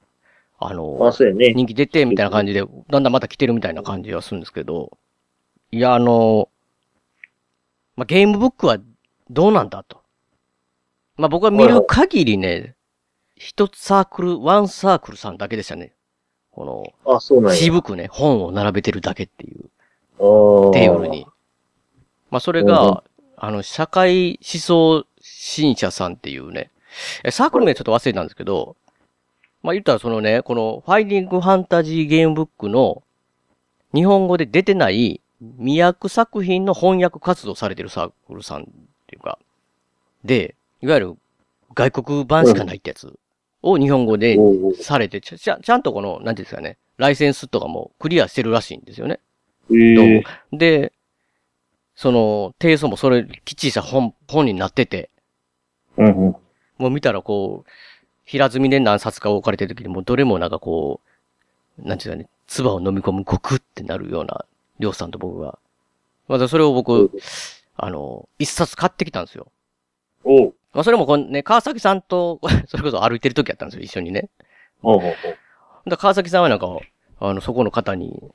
[0.60, 0.98] あの、
[1.34, 1.54] ね。
[1.54, 4.98] 人気出て、みたいな感じで、だんだんまた来てるみたいな感じはするんですけど、
[5.72, 6.50] いや、あの、
[7.96, 8.78] まあ、ゲームブックは
[9.30, 10.02] どうなんだと。
[11.16, 12.76] まあ、僕は見る限りね、
[13.36, 15.94] 一つサークル、ワンサークルさんだけでしたね。
[16.60, 16.66] こ
[17.06, 17.58] あ、そうなの、んや。
[17.58, 19.62] 渋くね、本を並べてるだけっていう、
[20.74, 21.26] テーブルに。。
[22.32, 23.02] まあ、それが、
[23.38, 26.70] あの、社会思想新社さんっていうね、
[27.24, 28.76] えサークル名ちょっと忘れたんですけど、
[29.64, 33.04] まあ、言ったらそのね、この、ファイティングファンタジーゲームブックの、
[33.94, 35.22] 日本語で出てない、
[35.60, 38.66] 未訳作品の翻訳活動されてるサークルさんっ
[39.08, 39.40] ていうか、
[40.26, 41.18] で、いわゆる
[41.74, 43.18] 外国版しかないってやつ
[43.62, 44.38] を日本語で
[44.82, 49.20] されて、ちゃ、ちゃんとこの、なんていうんですかね、ライセンスとかもクリアしてるらしいんですよね。
[49.72, 50.24] えどうもえ。
[50.52, 50.94] で、
[51.96, 55.10] その、提訴もそれ、きっちりした本、本になってて、
[55.98, 56.36] うんうん。
[56.78, 57.70] もう見たらこう、
[58.24, 61.02] 平積みで何冊か置かれてる時に、もうどれもなんかこ
[61.78, 64.46] う、なんていうかね、唾を飲み込むゴクってなるような、
[64.80, 65.60] りょうさんと僕が。
[66.28, 67.12] まずそれを僕、
[67.76, 69.52] あの、一冊買ってきたんですよ。
[70.24, 74.30] おうまあそれもこのね、川崎さんと、 それこそ歩いてる時やったんですよ、一緒にね。
[74.82, 75.16] おうおうおう
[75.90, 76.68] だ川崎さんはなんか、
[77.20, 78.32] あの、そこの方に、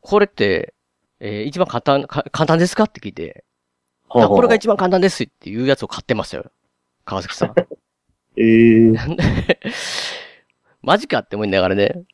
[0.00, 0.74] これって、
[1.18, 3.44] えー一番簡単、か簡単ですかって聞いて、
[4.08, 6.50] はあはああこれが一番簡単ですっていうやつを買ってましたよ。
[7.04, 7.54] 川崎さん。
[8.36, 8.92] ええ。
[10.82, 12.04] マジかって思いながらね。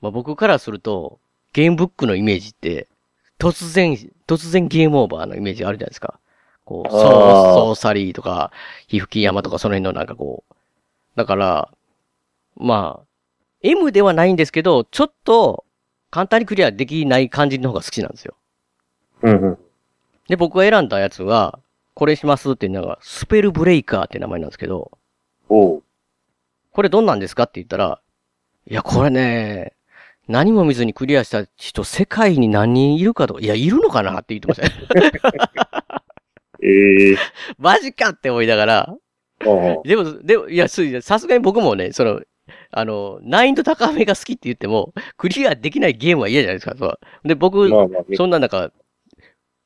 [0.00, 1.18] まあ、僕からすると、
[1.52, 2.88] ゲームブックのイメージって、
[3.38, 3.94] 突然、
[4.26, 6.18] 突然ゲームオーバーのイメージあるじゃないですか。
[6.68, 8.52] こう、ソーソーサリーとか、
[8.88, 10.54] 皮膚キ山とかその辺のなんかこう。
[11.16, 11.70] だから、
[12.56, 13.06] まあ、
[13.62, 15.64] M ではないんですけど、ちょっと、
[16.10, 18.34] 簡単にクリアできない感じの方が好きなんですよ。
[19.22, 19.58] うんうん。
[20.28, 21.58] で、僕が選んだやつは、
[21.94, 24.90] これしますっていうのが、スペルブレイカーって名前なんですけど、
[25.48, 25.82] おう。
[26.72, 28.00] これどんなんですかって言ったら、
[28.66, 29.72] いや、これね、
[30.28, 35.12] 何も見ずにクリアした人、世界に何人いるかとか、いや、いるのかなって言ってましたね。
[36.68, 37.16] ええ。
[37.58, 38.96] マジかって思いながら。
[39.84, 42.20] でも、でも、いや、すさすがに僕もね、その、
[42.70, 46.74] あの、難易度高めが好きって言っても、クリアできないゲームは嫌じゃないですか。
[46.76, 48.72] そうで、僕、まあまあ、そんななんか、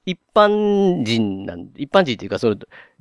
[0.05, 2.57] 一般人なん、一般人っていうか、その、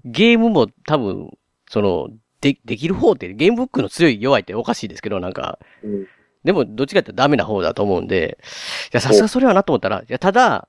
[0.06, 1.32] ゲームも多分、
[1.70, 2.10] その、
[2.42, 6.08] で、できる方って、ゲームブックの強い弱いっておかしいですけど、なんか、うん。
[6.44, 8.40] でも、どっちかってダメな方だと思うんで、
[8.86, 10.68] いや、さすがそれはなと思ったら、いや、ただ、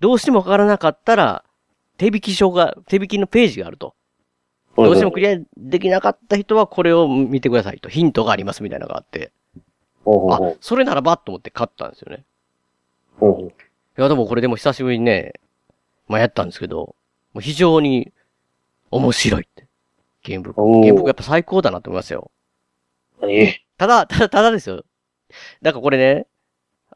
[0.00, 1.44] どうしてもわからなかったら、
[1.98, 3.94] 手引き書が、手引きのページがあると。
[4.76, 7.88] どうしてもクリアできなかった人はこれを見てくださいと。
[7.88, 9.32] ヒントがありますみたいなのがあって。
[10.06, 12.24] あそれならばと思って買ったんですよね。
[13.98, 15.34] いや、でもこれでも久しぶりにね、
[16.06, 16.94] まあ、やったんですけど、
[17.34, 18.12] もう非常に
[18.90, 19.66] 面白いって。
[20.22, 20.62] ゲームブック。
[20.62, 22.30] おーゲームブックやっぱ最高だなと思いますよ。
[23.22, 24.84] えただ、ただ、ただですよ。
[25.60, 26.26] なんかこれね、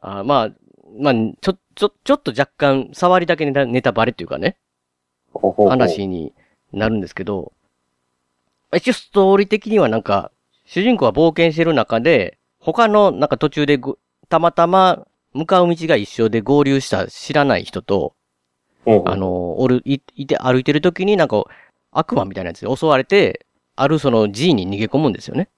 [0.01, 0.49] あまあ、
[0.97, 4.57] まあ、ちょ、ちょ、ちょっと若干、触りだけネタネタバレっていうかね。
[5.33, 6.33] 話に
[6.71, 7.53] なるんですけど、
[8.75, 10.31] 一応ストーリー的にはなんか、
[10.65, 13.97] 主人公は冒険してる中で、他のなんか途中でご
[14.29, 18.15] たまたま向かう道が一緒で合流した知らない人と、
[18.85, 21.43] あ、の、おる、い、いて歩いてる時になんか
[21.91, 25.49] 悪魔みたいなやつで襲われて、あるその G に逃げ込むんですよね。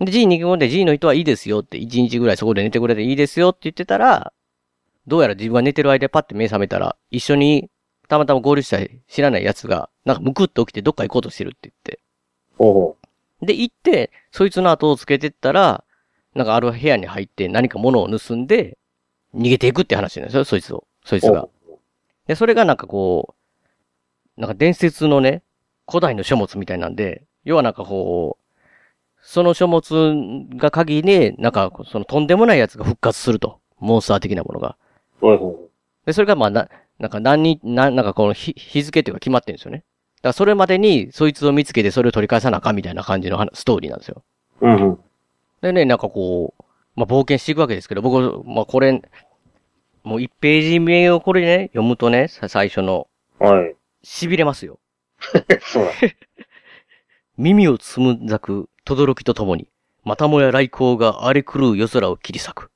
[0.00, 4.32] で、G に逃げ込んで G の人はいいですよって、1日ぐらいそこで寝てくれていいですよって言ってたら、
[5.06, 7.70] どうやら自分が寝てる間パッて目覚めたら、一緒に
[8.08, 12.00] たまたま合流した知らない奴が、なんかむくっと起きてどっか行こうとしてるって言って。
[12.54, 12.56] う。
[12.58, 12.96] ほうほ
[13.46, 15.84] で、行って、そいつの後をつけてったら、
[16.34, 18.78] なんかある部屋に入って何か物を盗んで、
[19.34, 20.84] 逃げていくって話なんですよ、そいつを。
[21.04, 21.32] そいつう。
[21.32, 21.48] が。
[22.26, 23.34] で、それがなんかこ
[24.36, 25.42] う、なんか伝説のね、
[25.88, 28.48] 古代の書物みたいなんで、要はなんかこう、
[29.20, 30.14] その書物
[30.56, 33.60] が鍵で、なんかそのとんでもないやつが復活すると。
[33.80, 34.76] モンスター的なものが。
[36.06, 36.68] で、それがまあな、
[36.98, 39.78] なんか何に、な、なんかこの日日付っていうか決まってるんですよね。
[39.78, 44.24] だからそれまでにそいつを見つけてそれを取り返さなあかんみたいな感じの話ストーリーなんですよ。
[44.60, 44.66] う。
[44.66, 44.98] うんうん。
[45.62, 46.64] でね、なんかこう、
[46.96, 49.00] まあ冒険していくわけですけど、僕、まあこれ、
[50.02, 53.08] もう1ページ目をこれね、読むとね、さ最初の、
[53.38, 53.76] はい。
[54.04, 54.78] 痺れますよ。
[55.60, 55.92] そうだ。
[57.36, 59.68] 耳をつむざく、轟きとともに、
[60.04, 62.70] またもや雷光が荒れ狂う夜空を切り裂く。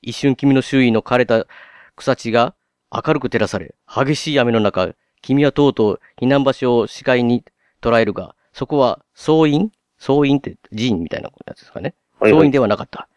[0.00, 1.46] 一瞬君の周囲の枯れた
[1.94, 2.54] 草地が
[2.92, 7.42] 明るく照らされ、激しい雨の中、君はとうとう避難場所を視界に
[7.80, 11.94] 捉えるが、そこは、総員総員って寺院みたいなやつですかね。
[12.20, 13.08] 総員ではなかった。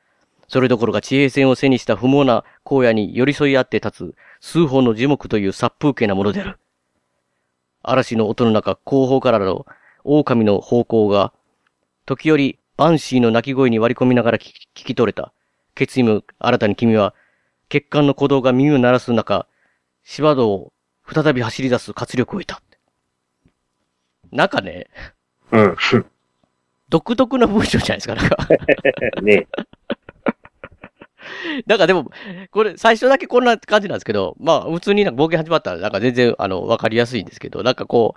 [0.47, 6.59] それどころか地平線を背にした不毛な荒野に寄り添い合って立つ数本の樹木という殺風景なものである。
[7.81, 9.65] 嵐の音の中、後方からの
[10.03, 11.33] 狼の方向が、
[12.05, 15.33] 時折バンシーの鳴き声に割り込みながら聞き聞き取れた。
[15.73, 17.13] 決意も新たに君は、
[17.67, 19.47] 血管の鼓動が耳を鳴らす中、
[20.05, 20.73] 芝道を
[21.11, 22.61] 再び走り出す活力を得た。
[24.31, 24.87] なんかね、
[25.51, 25.75] うん。
[26.89, 28.47] 独特な文章じゃないですか、なんか。
[29.21, 29.47] ね
[31.65, 32.11] なんかでも、
[32.51, 38.15] これ、最初だけこんな感じなんですけど、まあ、普通になんか冒険始まったら、なんか全然、あの、わかりやすいんですけど、なんかこ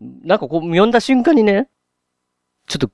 [0.00, 1.68] う、なんかこう、読んだ瞬間にね、
[2.68, 2.90] ちょっと、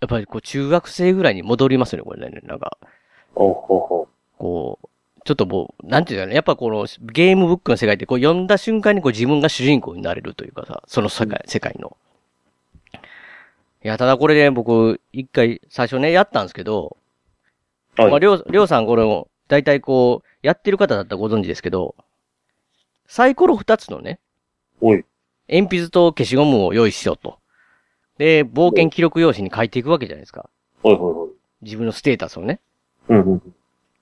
[0.00, 2.40] やっぱりこう、中学生ぐらいに戻りますね、これね。
[2.44, 2.78] なんか、
[3.34, 4.08] ほうほうほ
[4.38, 4.88] こう、
[5.26, 11.96] ちょっともう、なんていうかね、やっぱこの、ゲームブックの世界って、こう、読んだ瞬間にこう、自分が主人公になれるというかさ、その世界、世界の。
[12.94, 16.96] いや、ただこれね、僕、一回、最初ね、やったんですけど、
[17.98, 18.02] う。
[18.02, 18.10] はい。
[18.12, 21.96] まあ、りょう、りょうさんこれも、大体こう、やってる方だったらご存知ですけど、
[23.08, 24.20] サイコロ二つのね、
[24.80, 25.04] おい。
[25.48, 27.38] 鉛筆と消しゴムを用意しようと。
[28.18, 30.48] で、冒険記録用紙に書いていくわけじゃないですか。
[30.82, 31.30] ほいほいほい。
[31.62, 32.60] 自分のステータスをね。
[33.08, 33.54] うんうん。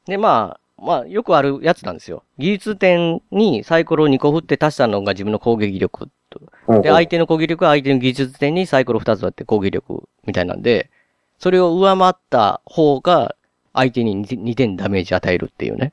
[0.06, 2.24] で、まあ、まあ、よくあるやつなんですよ。
[2.38, 6.40] 技術点にサイコロを2個振って足したのが自分の攻撃力と。
[6.82, 10.90] で、相手の攻撃力は相手の技術点にサイコロ2つ割って攻撃力みたいなんで、
[11.38, 13.37] それを上回った方が
[13.72, 15.92] 相手に 2, 点ダメージ与えるっていうね。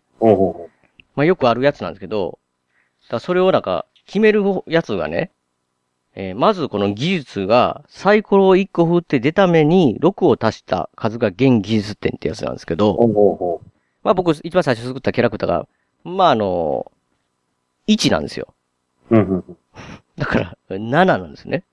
[1.16, 2.40] まあよくあるやつなんですけど、
[3.10, 5.32] だそれをなんか決めるやつがね、
[6.16, 12.78] えーまずこの技術がサイコロを1個振って出た目に6を足した数が現技術点ってやつなんですけう。
[12.78, 13.62] ど、
[14.04, 15.68] まあ僕一番最初作ったキャラクターが、
[16.04, 16.92] まああの、
[17.88, 18.54] 1なんですよ。
[19.10, 19.18] う。
[19.18, 19.58] うんうん。
[20.18, 21.64] だから、7なんですね。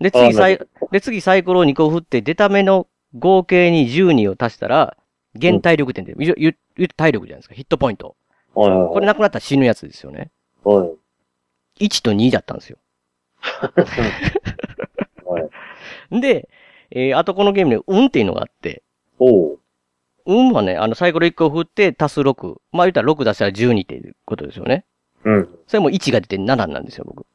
[0.00, 0.58] で、あ次サイ
[0.90, 2.86] で、次サイコロを2個振って、出た目の
[3.18, 4.96] 合計に12を足したら、
[5.34, 8.16] 現体力点で、言う言う言う体力じゃないですか、ヒットポイント。
[8.54, 8.88] はいはいはい。
[8.92, 10.30] これなくなったら死ぬやつですよね。
[10.62, 10.86] は
[11.80, 11.86] い。
[11.86, 12.78] 1と2だったんですよ。
[15.24, 15.40] は
[16.10, 16.20] い。
[16.20, 16.48] で、
[16.90, 18.82] えーあとこのゲームで、運っていうのがあって、
[19.18, 19.60] おう。
[20.26, 22.56] 運はね、あの、サイコロ1個振って足す6。
[22.72, 24.84] まあ言ったら6出したら12っていうことですよね。
[25.24, 25.48] うん。
[25.66, 27.26] それも1が出て7なんですよ、僕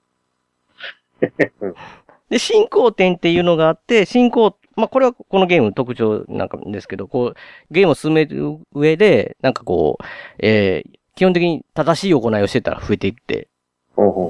[1.62, 1.75] うん。
[2.30, 7.36] で、進行点っていうのがあって、進行、まあ、これはこのゲームの特徴なんかですけど、こう、
[7.71, 10.04] ゲームを進める上で、なんかこう、
[10.39, 13.49] えー基本的に正しい行いをしてたら増えていって。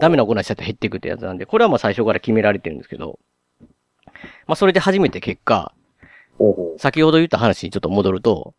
[0.02, 3.20] ダメな行いしちゃって減っていくってやつなんで、これはまあ最初から決められてるんですけど、
[4.48, 5.72] まあそれで初めて結果、
[6.78, 8.54] 先ほど言った話にちょっと戻ると、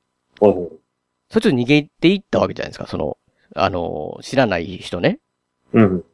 [1.30, 3.16] そいつ逃げていったわけじゃないですか、その、
[3.54, 5.18] あの、知らない人ね。
[5.72, 5.80] う。
[5.80, 6.04] うん。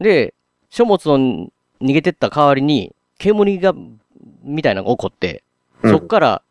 [0.00, 0.34] で、
[0.70, 3.74] 書物を逃げてった代わりに、煙が、
[4.42, 5.42] みたいなのが起こって、
[5.82, 6.42] うんそっから、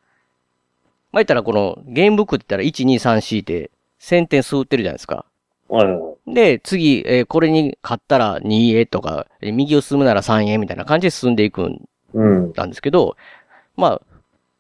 [1.12, 5.26] まあ、言ったらこの、ゲームブックって言ったら1、2、3、4って、1000点数売ってるじゃないですか。
[6.28, 11.82] で、次、えーこれに勝ったら 2A とか、えー右を進むなら 3A みたいな感じで進んでいくん。
[12.56, 13.18] なんですけど、
[13.76, 14.02] まあ、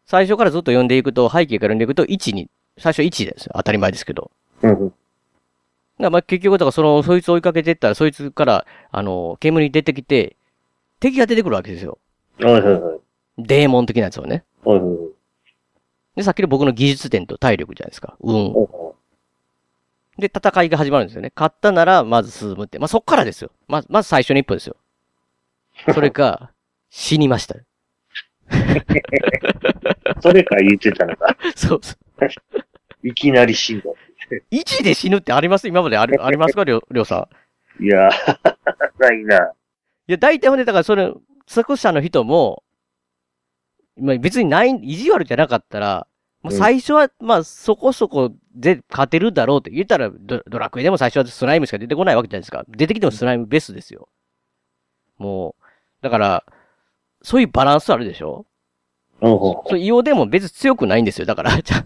[0.05, 3.53] 最初からずっと読んでいくと、背景から読んでいくと1に、最初1ですよ。
[3.55, 4.31] 当たり前ですけど。
[4.61, 4.93] うんうん。
[5.99, 10.35] だまあ結局、だからその、そいつを追いかけていったら、そいつから、あの、煙に出てきて、
[10.99, 11.97] 敵が出てくるわけですよ。
[12.39, 12.99] はいはいはい。
[13.37, 14.43] デーモン的なやつをね。
[14.63, 14.97] はいはいはい。
[16.17, 18.15] で、さっきの僕の技術点と体力じゃないですか。
[18.21, 18.95] うほ
[20.17, 21.31] で、戦いが始まるんですよね。
[21.35, 22.79] 勝ったなら、まず進むって。
[22.79, 23.51] まあ、そっからですよ。
[23.67, 24.77] まず、まず最初の一歩ですよ。
[25.93, 26.51] それか、
[26.89, 27.55] 死にました。
[28.51, 28.51] う。
[30.21, 31.35] それか言ってたのか。
[31.55, 32.29] そうそう。
[33.07, 33.85] いきなり死んだ。
[34.51, 35.67] 1で死ぬってあります？
[35.67, 36.63] 今までありありますか？
[36.63, 37.27] りょう、りょうさ
[37.79, 37.83] ん。
[37.83, 38.11] いやー、
[38.99, 39.37] ないな。
[40.07, 41.11] いや、大体ほんで、だからそれ、
[41.47, 42.63] 作者の人も、
[43.97, 46.07] まあ別にない、意地悪じゃなかったら、
[46.41, 52.63] まあうん最初は、まあそこそこで勝てるだろうって言ったらド、ドラクエでも最初はスライムしか出てこないわけじゃないですか。
[52.67, 54.09] 出てきてもスライムベスですよ。
[55.17, 55.63] もう、
[56.03, 56.45] だから、
[57.25, 58.45] そういうバランスあるでしょ？
[59.19, 61.25] ほうほそう、イオでも別に強くないんですよ。
[61.25, 61.83] だから、 ちゃん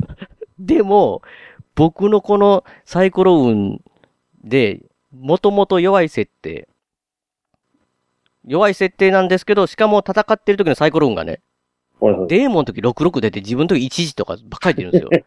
[0.60, 1.22] でも、
[1.76, 3.82] 僕のこのサイコロ運
[4.44, 6.68] で、もともと弱い設定。
[8.46, 11.42] 弱い設定なんですけど、しかも戦ってる時のサイコロ運がね、
[12.02, 12.06] う。
[12.06, 12.28] はいはい。
[12.28, 15.10] デーモンの時66出て自分の時1時とかばっかり出るんですよ。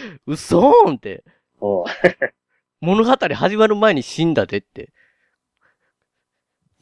[0.26, 1.24] 嘘ーんって。
[2.80, 4.92] 物語始まる前に死んだでって。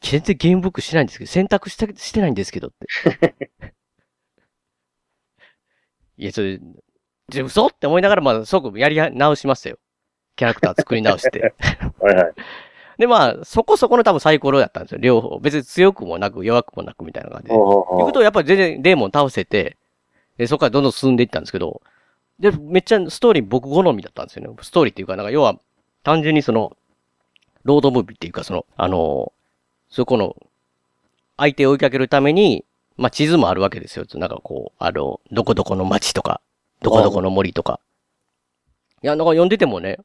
[0.05, 2.85] 全然ゲームブックしないんですけど、選択したしてないんですけどって。
[6.17, 6.59] いや、それ、
[7.29, 9.79] じゃ嘘って思いながら、まあ、即やり直しましたよ。
[10.35, 11.55] キャラクター作り直して。
[11.99, 12.33] はいはい。
[12.97, 14.99] で、まあ、そこそこの多分サイコロやったんですよ。
[14.99, 15.39] 両方。
[15.39, 17.55] 別に強くもなく弱くもなくみたいな感じで。
[17.55, 19.77] ほうとやっぱり全然デーモン倒せて、
[20.37, 21.81] で、そこからどんどん進んでいったんですけど、
[22.39, 24.55] で、めっちゃストーリー僕好みだったんですよね。
[24.61, 25.59] ストーリーっていうか、なんか要は、
[26.03, 26.77] 単純にその、
[27.63, 29.33] ロードムービーっていうか、その、あの、
[29.95, 30.35] そこの、
[31.37, 32.65] 相手を追いかけるために、
[32.97, 34.05] まあ、地図もあるわけですよ。
[34.15, 36.41] なんかこう、あの、どこどこの街とか、
[36.81, 37.79] どこどこの森とか。
[39.01, 39.99] いや、なんか読んでてもね、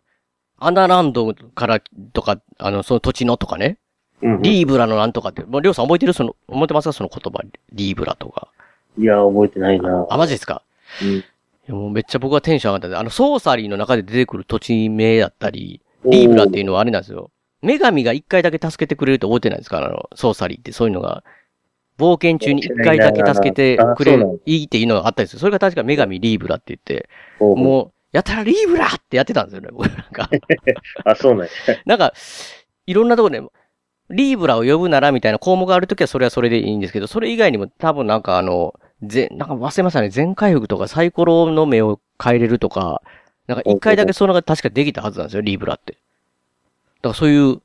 [0.60, 1.80] アナランドから
[2.12, 3.78] とか、あの、その土地のとかね、
[4.22, 4.42] うんうん。
[4.42, 6.12] リーブラのなんとかって、もうりょうさん覚えてる？
[6.12, 6.84] その、覚えてます？
[6.84, 8.46] かその言葉、リーブラとか。
[8.96, 10.06] いや、覚えてないな。
[10.08, 10.62] あ、マジですか？
[11.02, 11.08] うん。
[11.16, 11.24] い
[11.66, 13.00] やもうめっちゃ僕はテンション上がった。
[13.00, 17.30] あの、ソーサリーの中で出てくる土地名だったり、リーブラっていうのはあれなんですよ。
[17.62, 19.78] 女神が一回だけ助けてくれると覚えてないですか？
[19.78, 21.22] あの、ソーサリーってそういうのが、
[21.98, 25.38] 冒険中に一回だけ助けてくれる、いいっていうのがあったんですよ。
[25.40, 27.08] それが確か女神リーブラって言って、
[27.56, 30.30] もう、やたらリーブラってやってたんですよね、僕なんか。
[31.04, 31.50] あ、そうなんや。
[31.84, 32.14] なんか、
[32.86, 33.46] いろんなところで、
[34.08, 40.08] リーブラを呼ぶならみたいな項目があるときはそれはそれでいいんですけど、それ以外にも多分なんかあの、ぜ、なんか忘れましたね。
[40.08, 43.02] 全回復とかサイコロの目を変えれるとか、
[43.46, 45.96] なんか一回だけそのが確かできたはずなんですよ、リーブラって。
[47.02, 47.60] だからそういう、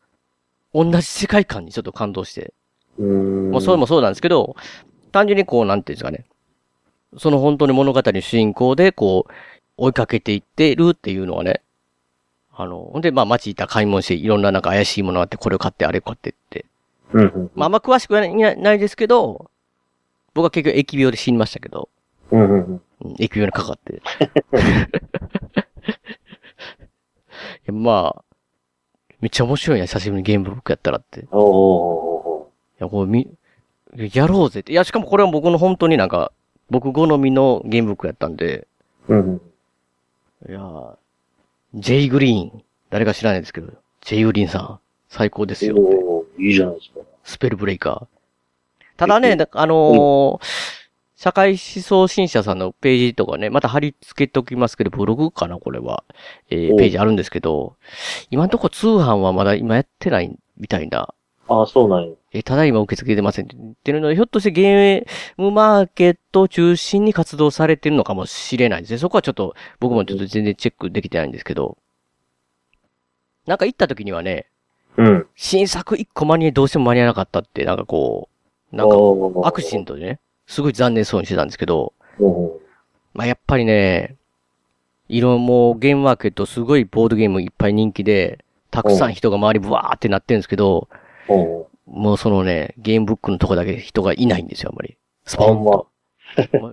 [0.74, 2.54] 同じ世界観にちょっと感動して。
[2.98, 3.52] うーん。
[3.52, 4.56] もうそれもそうなんですけど、
[5.12, 6.26] 単純にこう、なんていうんですかね。
[7.18, 9.32] その本当に物語の主人公で、こう、
[9.78, 11.62] 追いかけていってるっていうのはね。
[12.54, 16.66] あの、ほんで、まあ街行ったら買い物して、いろんななんか怪しいものがあって、これを買って、あれを買ってって。
[17.14, 17.52] うんうん。
[17.56, 19.50] まああんま詳しくはないないですけど、
[20.34, 21.90] 僕は結局疫病で死にましたけど、
[22.32, 22.82] うんうん
[23.18, 24.02] 疫病にかかって。
[27.72, 28.24] まあ、
[29.26, 31.22] めっちゃ面白いな、久しぶりにゲームブックやったらって。
[31.22, 33.28] いおーおーおや、これみ、
[34.14, 34.72] やろうぜって。
[34.72, 36.32] いや、しかもこれは僕の本当になんか、
[36.70, 38.68] 僕好みのゲームブックやったんで、
[39.08, 39.42] うんうん。
[40.48, 40.96] いやー、
[41.74, 44.80] ジェイグリーン、誰か知らないですけど、ジェイグリーンさん、
[45.10, 45.76] 最高ですよ。
[45.76, 47.00] おーいいじゃないですか。
[47.24, 48.08] スペルブレイカー。
[48.96, 50.46] ただね、だあのー
[51.16, 56.04] 社会思想新社さんのページとかね、また貼り付けておきますけど、ブログかな、これは。
[56.50, 57.76] えーおページあるんですけど、
[58.30, 61.14] 今のところ通販はまだ今やってないみたいな。
[61.48, 62.16] ああ、そうなんや。
[62.34, 68.98] えーただいま受け付けてませんって言ってるので、ひょっとしてゲームマーケットを中心に活動されてるのかもしれないですね。
[68.98, 71.78] そこはちょっと、僕もちょっと全然チェックできてないんですけど、
[73.46, 74.48] なんか行った時にはね、
[74.98, 75.28] うん。
[75.36, 78.28] 新作1個間にどうしても間に合わなかったって、なんかこ
[78.74, 78.96] う、なんか
[79.48, 81.94] アクシデントでね、すごい残念そうにしてたんですけど、
[83.14, 84.18] まあ、やっぱりね、
[85.08, 90.90] 色もうゲームマーケットすごいボードゲームいっぱい人気で、たくさん人が周りブワーってなってるんですけど、
[91.86, 94.98] もうそのね、ゲームブックのとこだけ人がいないんですよ、あんまり。
[95.26, 95.88] スポンと。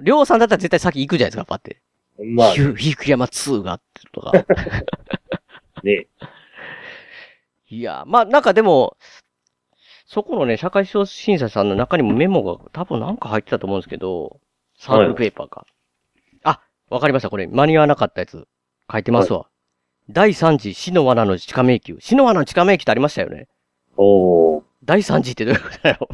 [0.03, 1.81] りょうさんだったら絶対先行くじゃないですか、パって。
[2.19, 4.33] まあひ、ゅひくやま2があってとか。
[5.85, 6.07] ね。
[7.69, 8.97] いや、まあなんかでも、
[10.13, 14.41] そこのね、社会審査さんの中にもメモが多分なんか入ってたと思うんですけど、
[14.79, 15.65] サークルペーパーか。
[16.45, 16.61] あ、
[16.91, 17.47] わかりました、これ。
[17.47, 18.47] 間に合わなかったやつ。
[18.93, 19.47] 書いてますわ。
[20.11, 21.99] 第3次死の罠の地下迷宮。
[21.99, 23.49] 死の罠の地下迷宮ってありましたよね。
[23.97, 26.09] おお第3次ってどういうことだよ。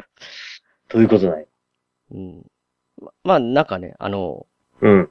[0.90, 1.46] どういうことない？
[2.10, 2.46] うん。
[3.00, 4.46] ままあ、なんかね、あの、
[4.82, 5.10] うん。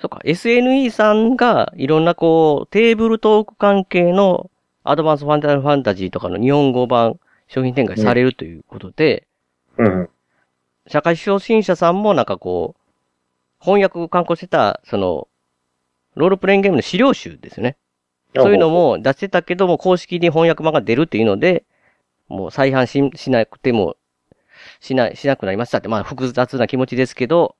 [0.00, 4.50] そっか、SNE さんがいろんなこう、テーブルトーク関係の
[4.90, 9.28] アドバンスファンタファンタジーとかの日本語版商品展開されるということで、
[9.78, 10.08] うん。
[10.88, 15.28] 社会初心者さんもなんかこう、翻訳観光してた、その、
[16.16, 17.76] ロールプレインゲームの資料集ですよね。
[18.34, 21.64] そういうのも出してたけども、公式に翻訳版が出るっていうので、
[22.28, 23.96] もう再販ししなくても、
[24.80, 27.54] しない、しなくなりましたって、まあ複雑な気持ちですけど、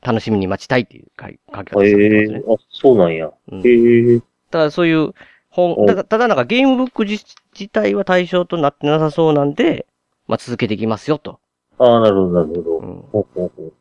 [0.00, 2.54] 楽しみに待ちたいっていう書き方されてええますね。
[2.54, 3.32] あ、そうなんや。
[3.50, 4.20] うんへえ。
[4.50, 5.12] ただそういう
[5.56, 7.24] 本、おただただなんかゲームブック自
[7.58, 9.86] 自体は対象となってなさそうなんで、
[10.28, 11.40] まあ続けていきますよと。
[11.78, 12.78] ああ、なるほど、なるほど。
[12.78, 13.02] うん。
[13.10, 13.72] ほうほうほう。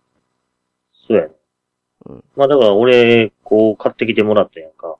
[1.07, 1.31] そうやね。
[2.07, 4.95] うんまあだから俺、こう買ってきてもらったやんか。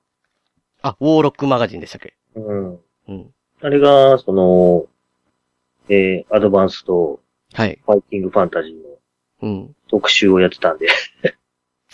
[0.82, 2.16] あ、ウォーロックマガジンでしたっけ？
[2.36, 2.80] うん。
[3.08, 3.34] うん。
[3.62, 4.86] あれが、その、
[5.88, 7.22] えー、アドバンスと
[7.54, 7.80] はい。
[7.86, 8.80] ファイティングファンタジーの
[9.42, 9.76] うん。
[9.88, 10.88] 特集をやってたんで。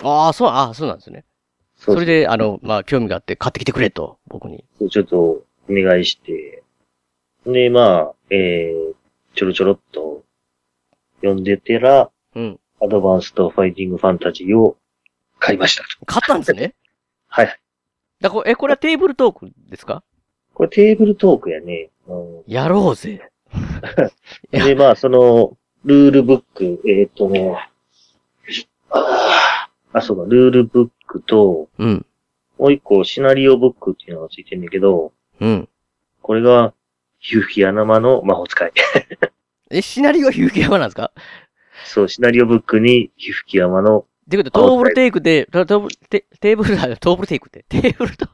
[0.02, 1.26] ああ、そう、ああ、そうなんですね。
[1.84, 4.64] そそれで、あの、まあ、興味があって買ってきてくれと、僕に。
[4.78, 6.62] そうちょっとお願いして。
[7.46, 8.94] で、まあ、えー、
[9.36, 10.24] ちょろちょろっと
[11.22, 12.60] 読んでてら、うん。
[12.84, 14.78] アドバンスとファイティングファンタジーを
[15.40, 16.06] 買いましたと。
[16.06, 16.76] 買ったんですね？
[17.28, 17.60] はい。
[18.20, 20.04] だこえ、これはテーブルトークですか？
[20.54, 21.90] これテーブルトークやね。
[22.08, 23.28] うんやろうぜ。
[24.52, 27.56] で、まあ、その、ルールブック、えーっとね、
[28.92, 29.51] あ ー
[29.94, 32.06] あ、そうだ、ルールブックと、うん。
[32.58, 35.70] もう一個シナリオブックっていうのがついてんだけど、うん。
[36.22, 36.74] これが、
[37.20, 38.72] ヒューヒアナマの魔法使い。
[39.70, 41.12] え、シナリオはヒューキヤマなんですか？
[41.86, 48.28] そう、シナリオブックにヒューヒアナマの、っていうことは、トーブルテイクで、トトーブルテテーブル、あトーブルテイクって、 テーブルと、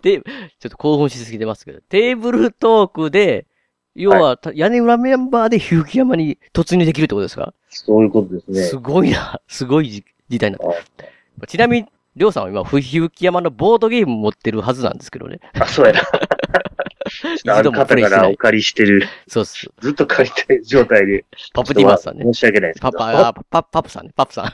[0.00, 3.46] テーちょっと興奮しすぎてますけど、テーブルトークで、
[3.94, 7.52] 要は、た屋根裏メンバーでヒューキヤマに突入できるってことですか？
[7.68, 8.62] そういうことですね。
[8.62, 9.40] すごいな。
[9.48, 10.02] すごい
[10.32, 11.46] 時時代になっ。
[11.46, 15.40] ちなみに、りょうさんは今、ヒューキヤマのボードゲーム持ってるはずなんですけどね。
[15.58, 16.00] あ、そうやな。
[16.00, 16.04] あ
[17.36, 17.96] 一度もる方。
[17.96, 19.68] からお借りしてる、そうっす。
[19.80, 21.24] ずっと借りてる状態で。
[21.52, 22.24] パプティマスさんね。
[22.24, 22.92] 申し訳ないですけど。
[22.92, 24.12] パパ、あパ、パプさんね。
[24.14, 24.46] パプさん。
[24.46, 24.52] えー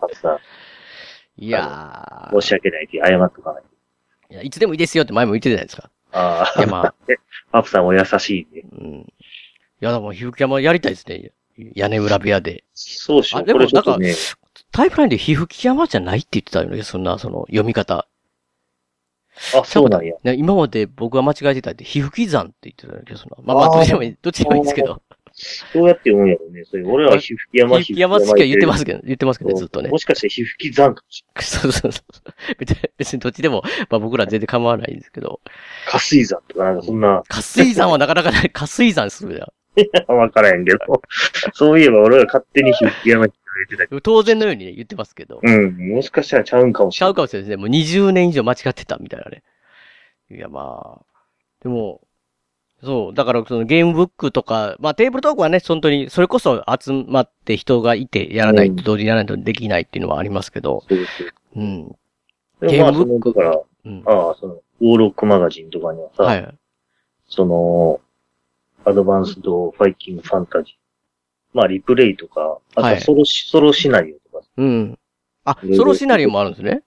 [0.00, 0.38] パプさん、
[1.40, 3.62] いや申し訳ないって謝っとかない。
[4.30, 5.90] ーいや、いつでもいいですよって前も言ってたじゃないですか。
[6.12, 6.94] あいや、まあ、 あ、
[7.52, 8.62] パプさんお優しいね。
[8.72, 8.88] うん。
[9.00, 9.04] い
[9.80, 11.32] や、でも、ヒューキヤマやりたいですね。
[11.74, 12.64] 屋根裏部屋で。
[12.74, 13.42] そうしよう。
[13.42, 14.14] あでもこれちょっとね、
[14.72, 16.82] タイプラインで皮膚キヤマじゃないって言ってたよね。
[16.82, 18.06] そんな、その、読み方。
[19.54, 20.14] あ、そうなんや。
[20.24, 25.00] ね今まで僕が間違えてたって、皮膚き山って言ってたんだけど、その、まあまあ、どっちでもいい、どっちでもいいんですけど。
[25.72, 26.64] どうやって読むんやろうね。
[26.64, 29.98] それ俺らは皮膚き山、皮膚き山しか言ってますけど、言ってますけどね、ずっとねも。
[29.98, 32.54] しかして皮膚き山かもしそうそうそう。
[32.58, 35.40] 別に別にどっちでも、まあ僕ら全然構わないんですけど。
[35.44, 35.92] れない。
[35.92, 39.48] 下水山とかなんかそんな、加水山はなかなかない、加水山するや
[40.08, 40.78] わからへんけど。
[41.54, 43.96] そういえば俺ら勝手に皮膚き山って言ってたけど。
[43.98, 44.00] ん。
[44.00, 45.40] 当然のようにね、言ってますけど。
[45.42, 45.94] うん。
[45.94, 47.12] もしかしたらちゃうんかもしちゃれない。
[47.12, 47.60] うかもしれないですね。
[47.60, 49.42] もう20年以上間違ってたみたいなね。
[50.30, 51.06] いや、まあ。
[51.62, 52.00] でも、
[52.82, 53.14] そう。
[53.14, 60.84] だから、そのゲームブックとか、まあテーブルトークはね、本当に、それこそ集まって人がいてやらないと、同時にやらないとできないっていうのはありますけど。
[60.88, 61.96] そうそううん。
[62.60, 64.02] でもまあ、その、ゲームブックだから、うん。
[64.06, 66.54] ああ、その、ウォーロックマガジンとかにはさ、はい。
[67.28, 68.00] その、
[68.84, 70.74] アドバンスドファイティングファンタジー。
[71.54, 74.98] まあ、リプレイとか、あとははいソロシ、ソロシナリオとか、うん。
[75.44, 76.82] あソロシナリオもあるんですね。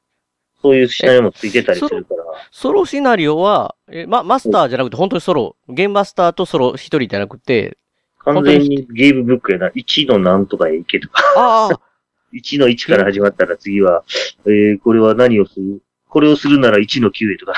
[0.61, 7.77] そういうシナリオもついてたりするから、ソロシナリオは、え、ま、マスターじゃなくて、本当にソロ、ゲームマスターとソロ一人じゃなくて、
[8.19, 11.79] 完全にゲームブックやな、1のなんとかへ行けとか、ああ、
[12.33, 14.03] 1の1から始まったら次は、
[14.45, 15.81] えー、これは何をする？
[16.07, 17.53] これをするなら1の9へとか。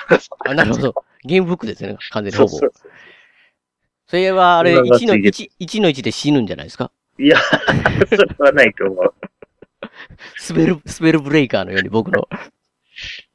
[0.46, 0.96] あ、なるほど。
[1.26, 2.50] ゲームブックですね、完全にほぼ。
[2.50, 2.92] そうそうそう。
[4.14, 6.92] それは、あれ、そんなのが1の、ついて1、1の1で死ぬんじゃないですか？
[7.18, 7.36] いや、
[8.08, 9.14] それはないと思う。
[10.38, 12.28] スベル、スベルブレイカーのように僕の。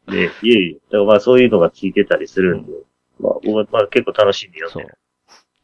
[0.06, 0.74] ね、いえいえ。
[0.74, 2.72] だからまあそういうのがついてたりするんで、
[3.18, 4.84] まあ僕はまあ結構楽しんで読んそう。
[4.84, 4.94] でい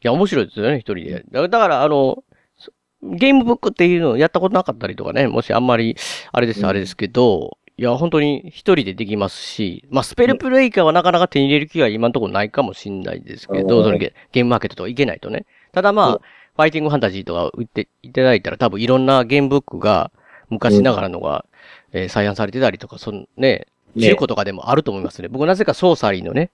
[0.01, 1.23] や、面白いですよね、一人で。
[1.31, 2.21] だだから、あの、
[2.57, 5.95] そゲームブックっていうのをやったことなかったりとかね、もしあんまり、
[6.33, 15.45] あれです、うんあれですけど、いや、本当に一人でできますし、まあ、スペルブレイカーはなかなか手に入れる気は今のところないかもしんないですけど、うんそのゲゲームマーケットとか行けないとね。
[15.73, 16.19] ただまあ、うん
[16.55, 20.09] ファイティングファンタジーとか売っていただいたら多分いろんなゲームブックが
[20.49, 21.45] 昔ながらのが、
[21.91, 25.27] えー再販されてたりとか、そのね、ね中古とかでもあると思いますね。
[25.27, 26.51] 僕なぜかソーサリーのね、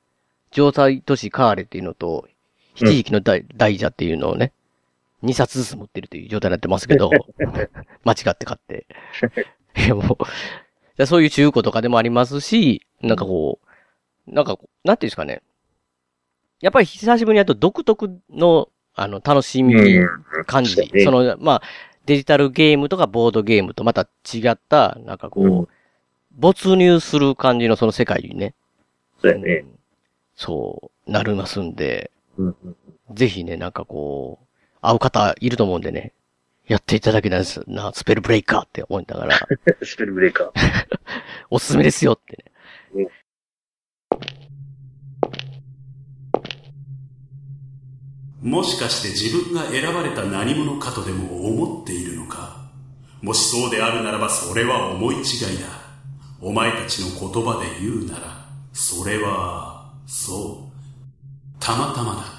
[0.51, 2.27] 城塞都市カーレっていうのと、
[2.75, 4.53] 七匹の大大蛇っていうのをね、
[5.23, 7.11] 2冊ずつ持ってるという状態になってますけど、
[8.03, 8.87] 間違って買って。
[9.77, 10.25] いやもう、
[11.01, 13.59] じゃあそういう中古とかでもありますし、なんかこ
[14.27, 15.41] う、なんかなんていうんですかね。
[16.59, 20.09] やっぱり久しぶりにやると独特の、あの、楽しみうん
[20.45, 20.75] 感じ。
[21.03, 21.61] その、まあ、
[22.05, 25.67] デジタルゲームとかボードゲームとまた違った、なんかこう、うん
[26.33, 28.53] 没入する感じのその世界にね。
[29.21, 29.65] そうやね。
[29.65, 29.79] うん
[30.35, 32.75] そう、なりますんで、うんうん
[33.15, 34.45] ぜひね、なんかこう、
[34.81, 36.13] 会う方いると思うんでね、
[36.67, 39.47] やっていただきたいですな、スペルブレイカーって思いながら、
[39.83, 40.51] スペルブレーカー。
[41.49, 42.45] おすすめですよって
[42.95, 43.07] ね。
[48.41, 52.71] もしかして自分が選ばれた何者かとでも思っているのか
[53.21, 55.81] もしそうであるならばそれは思い違いだ。
[56.41, 60.71] お前たちの言葉で言うなら、それは、そう、
[61.59, 62.30] たまたまだ。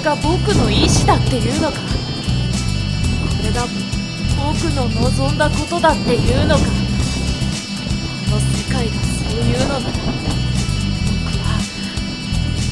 [0.00, 1.76] れが僕の意志だっていうのか？
[1.76, 1.82] こ
[3.44, 3.66] れが
[4.36, 6.62] 僕の望んだことだっていうのか？
[6.64, 6.70] こ
[8.36, 9.92] の世界がそういうのなら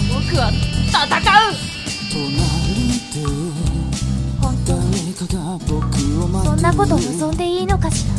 [0.08, 0.50] 僕は僕は
[0.88, 1.04] 戦
[1.50, 1.52] う！
[6.44, 8.14] そんなこと望んでいいのかしら？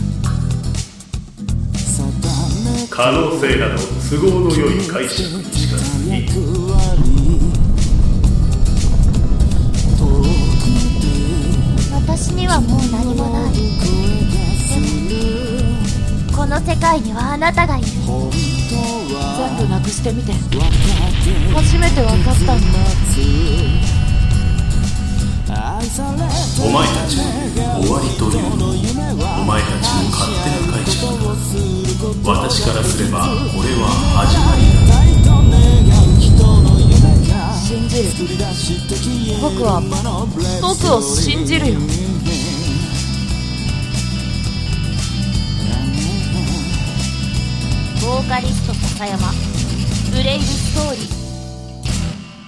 [2.92, 3.76] 可能性など
[4.10, 5.78] 都合の良い解釈にしか
[12.50, 13.62] はもう何もないで
[14.82, 14.98] も
[16.36, 18.02] この世界にはあなたがいる全
[19.58, 20.34] 部なくしてみて
[21.54, 22.66] 初めて分かったんだ
[26.60, 27.22] お前たち終
[27.92, 31.06] わりというのお前たちの勝手な解釈
[32.26, 33.86] だ私からすればこれは
[34.26, 35.00] 始まりだ
[37.70, 39.82] 信じる僕は
[40.62, 42.09] 僕を信じるよ
[48.20, 49.32] ボーカリスト笹山。
[50.12, 51.02] ブレイブストーリ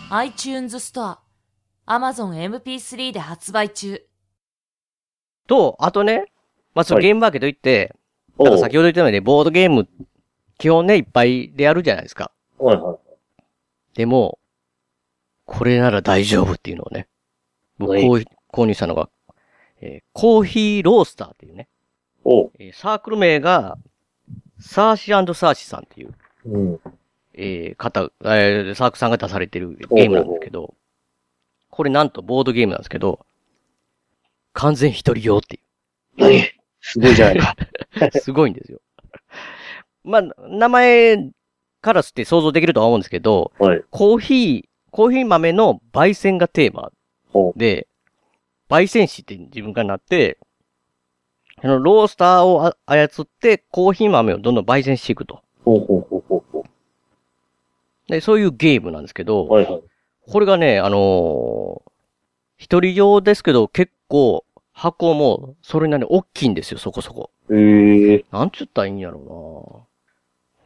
[0.09, 0.15] ー。
[0.15, 1.21] iTunes ストア。
[1.87, 4.05] Amazon MP3 で発売中。
[5.47, 6.25] と、あとね、
[6.75, 7.05] まあ、そのはい。
[7.05, 7.95] ゲームマーケット行って、
[8.37, 8.47] おう。
[8.47, 9.87] なんか先ほど言ったように、ボードゲーム、
[10.57, 12.33] 基本ね、いっぱいでやるじゃないですか。
[12.57, 12.97] はいはい。
[13.95, 14.39] でも、
[15.45, 17.07] これなら大丈夫っていうのをね、
[17.77, 17.93] 僕
[18.51, 19.09] 購入したのが、
[19.79, 21.69] えーコーヒーロースターっていうね、
[22.25, 22.51] おう。
[22.59, 23.77] えーサークル名が、
[24.61, 26.13] サーシーサーシさんっていう、
[26.45, 26.79] うん。
[27.33, 30.73] えー方、えーサークルさんが出されてるゲームなんですけど、
[31.69, 33.25] これなんとボードゲームなんですけど、
[34.53, 35.59] 完全一人用ってい
[36.17, 36.43] 何？
[36.81, 37.55] すごいじゃないか。
[38.13, 38.19] う。
[38.19, 38.79] すごいんですよ。
[40.03, 41.31] まあ、名前
[41.81, 43.83] からして想像できるとは思うんですけど、はい。
[43.89, 46.91] コーヒー、コーヒー豆の焙煎がテーマ。
[47.55, 47.87] で、
[48.69, 50.37] 焙煎師って自分からなって、
[51.63, 55.41] あの、ロースターをあ操って、コーヒー豆をどんどん焙煎していくと。
[55.63, 56.65] ほうほうほうほうほ
[58.07, 59.49] で、そういうゲームなんですけど、う。
[59.49, 59.83] はいはい。
[60.27, 61.91] これがね、あのー
[62.61, 67.31] 一人用ですけど、結構、箱も、それなりに大きいんですよ、そこそこ。
[67.49, 68.25] へえ。
[68.31, 69.87] なんちゅったらいいんやろ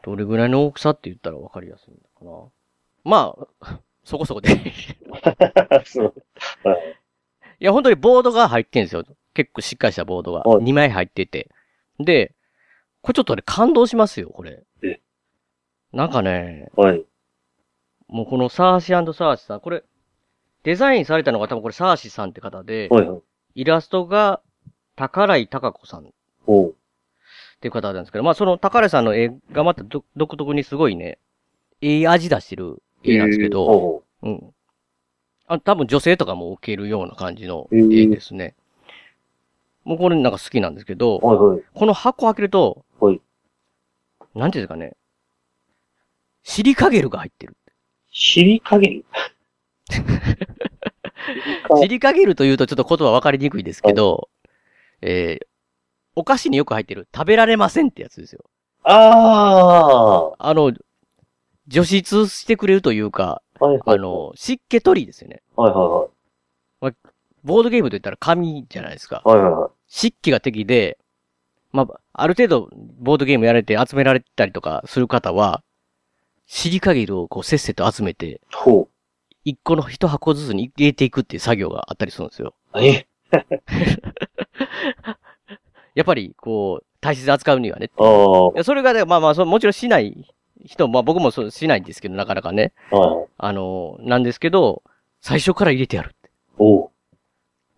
[0.04, 2.50] うなどれぐらいの大きさって言ったらわかりやすいのかな。
[3.02, 4.52] まあ、そこそこで。
[7.58, 7.64] い。
[7.64, 9.02] や、本当にボードが入ってんですよ。
[9.36, 10.40] 結構しっかりしたボードが。
[10.40, 11.50] はい2枚入ってて。
[12.00, 12.34] で、
[13.02, 15.00] これちょっとね、感動しますよ、これえ。
[15.92, 17.04] なんかね、はい。
[18.08, 19.84] もうこのサーシーサーシさん、これ、
[20.62, 23.20] デザインされたのが多分これサーシさんって方で、はいはい。
[23.56, 24.40] イラストが、
[24.96, 26.08] 宝井孝子さんっ。
[27.60, 31.18] ていう方なんですけど、まあその宝井さんの絵がまたど独特にすごいね、
[31.80, 34.54] いい味出してる絵なんですけど、ほうん。
[35.46, 38.54] あ、多分女性とかも受けるような感じの絵ですね。
[39.86, 41.62] もうこれなんか好きなんですけどう。、はいはい。
[41.72, 43.20] この箱開けると、はい
[44.34, 44.96] なんていうんですかね、
[46.42, 47.56] シリカゲルが入ってる。
[48.12, 49.04] 知りかげる？
[51.80, 54.28] シリカゲルというとちょっと言葉分かりにくいですけど、
[55.02, 55.46] えー、
[56.16, 58.44] お菓子によく入ってる、食べられませんってやつですよ。
[58.82, 60.72] ああの、
[61.68, 63.64] 除湿してくれるというか、あ。
[63.64, 63.98] はいはい。
[63.98, 65.42] あの、湿気取りですよね。
[65.54, 66.94] はいはい
[67.44, 69.22] ボードゲームと言ったら紙じゃないですか。
[69.24, 69.40] はい。
[69.40, 69.92] はいはいはい。
[69.92, 70.98] 湿気が敵で、
[71.72, 75.62] まあ、ある程度、ボードゲームやられて集められたりとかする方は、
[76.46, 78.88] シリカゲルをこうせっせと集めて、ほ
[79.44, 82.54] 一個の一箱ずつに入れていくっていう作業があったりするんですよ。
[82.74, 82.80] う。
[82.80, 83.06] え？
[85.94, 87.90] やっぱり、こう、大切に扱うにはね。
[87.98, 88.64] ああ。
[88.64, 90.34] それがね、まあまあ、そもちろんしない
[90.64, 92.72] 人、まあ僕もそうしないんですけど、なかなかね。
[92.92, 93.26] いはい。
[93.38, 94.82] あの、なんですけど、
[95.20, 96.30] 最初から入れてやるって。
[96.58, 96.90] おう。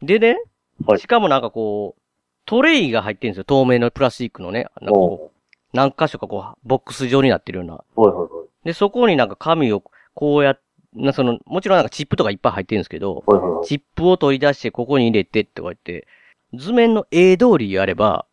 [0.02, 0.38] でね、
[0.86, 2.00] はいしかもなんかこう、
[2.46, 3.44] トレイが入ってるんですよ。
[3.44, 4.66] 透明のプラスチックのね。
[4.80, 5.26] なんかこおう。
[5.26, 5.30] う、
[5.72, 7.74] 何箇所かこう、ボックス状になってるような。
[7.74, 8.48] はいはいはい。
[8.64, 9.82] で、そこになんか紙を
[10.14, 10.60] こうやっ
[10.94, 13.66] な、その、もちろんなんかチップとかいっぱい入ってるんですけど、はいはいはい。
[13.66, 16.06] チップを取り出してここに入れてってこうやって、
[16.54, 18.26] 図面の絵通りやれば。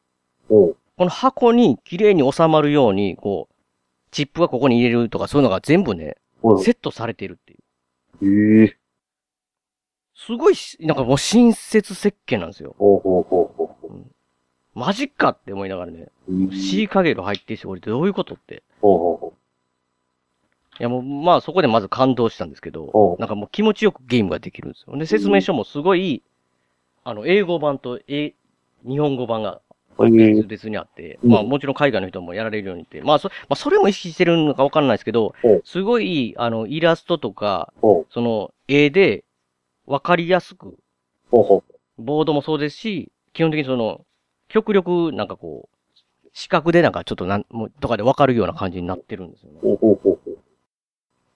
[0.47, 3.55] この箱に綺麗に収まるように、こう、
[4.11, 7.53] チップがここに入れるとかそういうのが全部ね、はいセットされてるって
[8.23, 8.63] いう。
[8.63, 8.77] ええ。
[10.15, 12.75] すごいし、なんかもう親切設計なんですよ。
[12.79, 14.05] ほうほうほうほうほ
[14.73, 16.53] マジかって思いながらね、う。
[16.53, 18.63] シーカゲル入ってるし、俺どういうことって。
[18.81, 19.33] ほうほうほ
[20.79, 24.97] いやもう、まあそこでまず感動したんですけおど、なんかもう気持ちよくゲームができるんですよ。
[24.97, 26.23] で、説明書もすごい、
[27.03, 28.33] あの、英語版と英、
[28.85, 29.61] 日本語版が
[29.97, 30.07] う。
[30.07, 30.43] ええ。
[30.43, 37.73] 別にあって、うんまあもちろん海外の人もやられるようにって、まあそ、まあそれも意識してるのかわかんないですけどお、すごい、あの、イラストとか。
[38.11, 39.24] その、絵で、
[39.85, 40.77] わかりやすく、
[41.31, 41.63] ほうほ
[41.97, 44.05] ボードもそうですし、基本的にその、
[44.47, 49.59] 極力なんかこう、視覚でなんかちょっとなん、もうとかでわかるような感じになってるんですよね。
[49.63, 49.67] う。
[49.67, 50.37] ほうほうほうほう。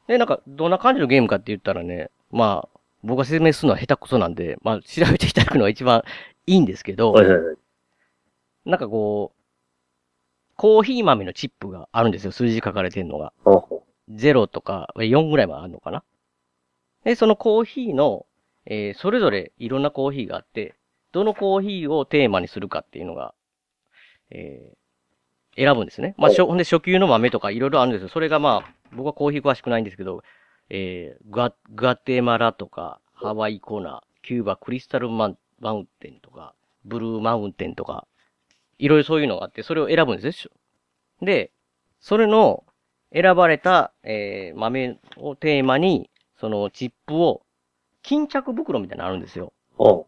[0.08, 6.04] で、なんか、どんな感じのゲームかって言ったらね、まあ、僕が説明するのは下手くそなんで、まあ、調べていただくのが一番
[6.48, 7.56] いいんですけど、はいはいはい。
[8.66, 9.40] なんかこう、
[10.56, 13.32] コーヒー豆のチップがあるんですよ、数字書かれてるのが。
[13.46, 16.04] ほうほ0とか4ぐらいはあるのかな。
[17.04, 18.26] で、そのコーヒーの、
[18.70, 20.76] えーそれぞれいろんなコーヒーがあって、
[21.12, 23.34] どのコーヒーをテーマにするかっていうのが、
[24.30, 24.80] えー
[25.56, 26.16] 選ぶんですね。
[26.18, 28.08] まあ、しょほんで初級の豆とかいろいろあるんですよ。
[28.08, 30.24] それがまあ、僕はコーヒー詳しくないんですけど、
[30.70, 36.54] えー、グア、グアテマラとか、ハワイコナ、キューバクリスタルマンマウンテンとか、
[36.86, 38.08] ブルーマウンテンとか、
[38.78, 40.52] いろいろそういうのがあって、それを選ぶんですよ。
[41.22, 41.52] で、
[42.00, 42.64] それの
[43.12, 46.10] 選ばれた、えー豆をテーマに、
[46.40, 47.42] そのチップを、
[48.04, 49.54] 巾着袋みたいなのあるんですよ。
[49.74, 49.84] う。
[49.84, 50.08] ほ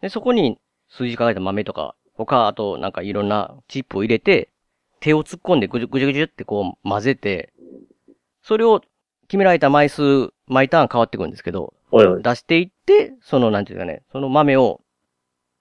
[0.00, 0.58] で、そこに
[0.88, 4.50] 数字書かれた豆とか、他、あとなんかいろんなチップを入れて、
[5.00, 7.52] 手を突っ込んでぐじゅぐじゅぐじゅってこう混ぜて、
[8.42, 8.80] それを
[9.28, 11.96] 決められた枚数、毎ターン変わってくるんですけど、う。
[11.96, 12.22] はいはい。
[12.22, 14.80] 出していって、その、なんていうかね、その豆を、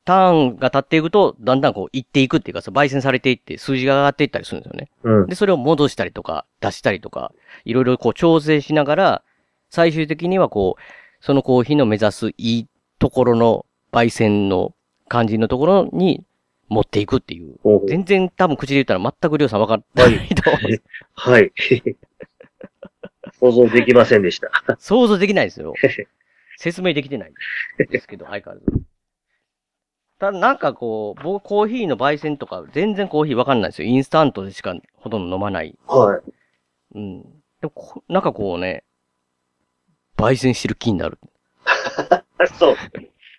[0.05, 4.89] ターンが経っていくと、だんだんこう、いっていくっていうか、焙煎されていって、数字が上がっていったりするんですよね。
[5.03, 5.27] うん。
[5.27, 7.31] で、それを戻したりとか、出したりとか、
[7.63, 9.23] いろいろこう調整しながら、
[9.69, 10.81] 最終的にはこう、
[11.23, 12.67] そのコーヒーの目指すいい
[12.99, 14.75] ところの焙煎の
[15.07, 16.25] 感じのところに
[16.67, 17.55] 持っていくっていう。
[17.87, 20.83] 全然多分口で言ったら全くりょうさん分かってないと思うんです。
[21.13, 21.53] はい。
[23.39, 24.51] 想像できませんでした。
[24.79, 25.73] 想像できないですよ。
[26.59, 27.31] 説明できてない
[27.89, 28.83] ですけど、相変わらず。
[30.19, 33.87] ただなんかこう、僕コーヒーの焙煎とか全然コーヒー分かんないですよ。
[33.87, 35.73] インスタントでしかほとんど飲まない。
[35.87, 36.31] はい。
[36.95, 37.21] うん。
[37.21, 37.29] で
[37.63, 38.83] もこ、なんかこうね、
[40.17, 41.17] 焙煎してる気になる。
[42.57, 42.75] そう。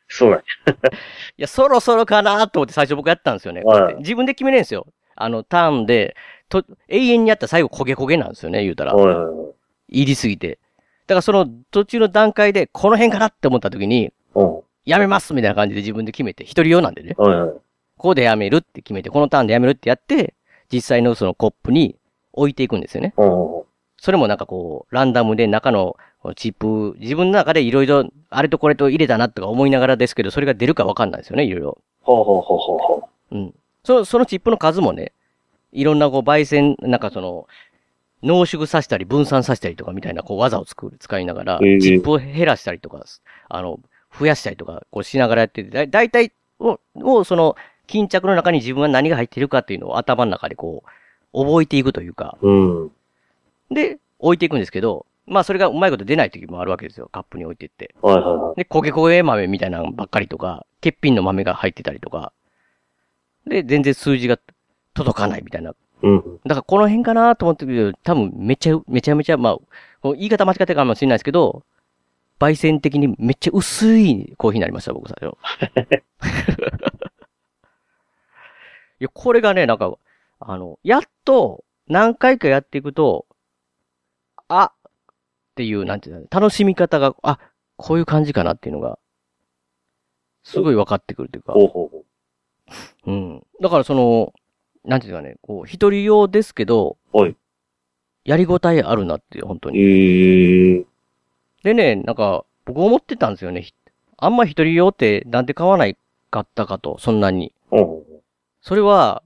[0.08, 0.42] そうなん い
[1.38, 3.62] や、そろそろかなと思って最初僕やったんですよね。
[3.62, 4.86] はい自分で決めれるんですよ。
[5.16, 6.16] あの、ターンで、
[6.48, 8.94] と、永遠にやったら最後焦げ焦げなんですよね、言うたら。
[8.94, 10.58] 入りすぎて。
[11.06, 14.60] だからその途中の段階で、この辺かなって思った時に、うん。
[14.84, 17.14] やめますみたいな感じで自分で決めて、一人用なんでね。
[17.14, 17.54] こ
[17.96, 20.34] こでやめるって決めて、このターンでやめるってやって、
[20.72, 21.96] 実際のそのコップに
[22.32, 23.14] 置いていくんですよね。
[23.16, 23.62] うん。
[23.96, 25.96] それもなんかこう、ランダムで中の
[26.34, 31.78] チップ、自分の中でいろいろ、あれとこれと入れたなとか思いながらですけど、それが出るかわかんないですよね、いろいろ。
[32.00, 33.54] ほうほうほうほうほうん。
[33.84, 35.12] そそのチップの数もね、
[35.72, 37.46] いろんなこう、焙煎、なんかその、
[38.22, 43.04] 濃縮させたり分散させたりとかみたいなこう技を作る、使いながら、チップを減らしたりとか、
[43.50, 43.80] あの、
[44.18, 47.56] 増やしたりとか、こうしながらやってて、だだいたいを、をその、
[47.86, 50.84] 巾着の中に自分は何が入っているかっていうのを頭の中でこ
[51.34, 52.48] う、覚えていくというか、う。
[52.48, 52.92] うん。
[53.70, 57.08] で、置いていくんですけど、まあそれがうまいこと出ない時もあるわけですよ。
[57.10, 57.94] カップに置いていって。
[58.02, 58.56] はいはいはい。
[58.56, 62.32] で、焦げ焦げ豆みたいなのばっかりとか、欠品の豆が入ってたりとか、
[63.46, 64.38] で、全然数字が
[64.94, 65.74] 届かないみたいな。
[66.02, 66.40] うん。
[66.44, 69.58] だからこの辺かなと思ってるけど、多分めちゃ、めちゃめちゃ、まあ、
[70.12, 71.64] 言い方間違ってるかもしれないですけど、
[72.38, 75.36] 焙煎的にめっちゃ薄いコーヒーになりました、僕最初。
[79.00, 79.96] いや、これがね、なんか、
[80.40, 83.26] あの、やっと、何回かやっていくと、
[84.48, 84.72] あ
[85.54, 87.38] っていう、なんていうの、楽しみ方が、あ、
[87.76, 88.98] こういう感じかなっていうのが、
[90.42, 92.04] すごい分かってくるっていうか、ほうほうほ
[93.06, 93.46] うん。
[93.62, 94.32] だからその、
[94.84, 97.36] なんていうかね、こう、一人用ですけど、はい
[98.24, 99.72] やりごたえあるなっていう、本当う。
[99.72, 99.78] に。
[99.78, 100.86] ええ
[101.62, 103.60] でね、なんか、僕思ってたんですよね。
[103.60, 103.74] ひ
[104.16, 105.98] あんま一人用ってなんで買わない
[106.30, 107.52] かったかと、そんなに。
[107.70, 108.22] ほうほう
[108.62, 109.22] それは、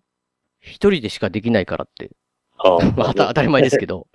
[0.60, 2.10] 一人でしかできないからって。
[2.96, 4.08] まあ、当た当たり前ですけど、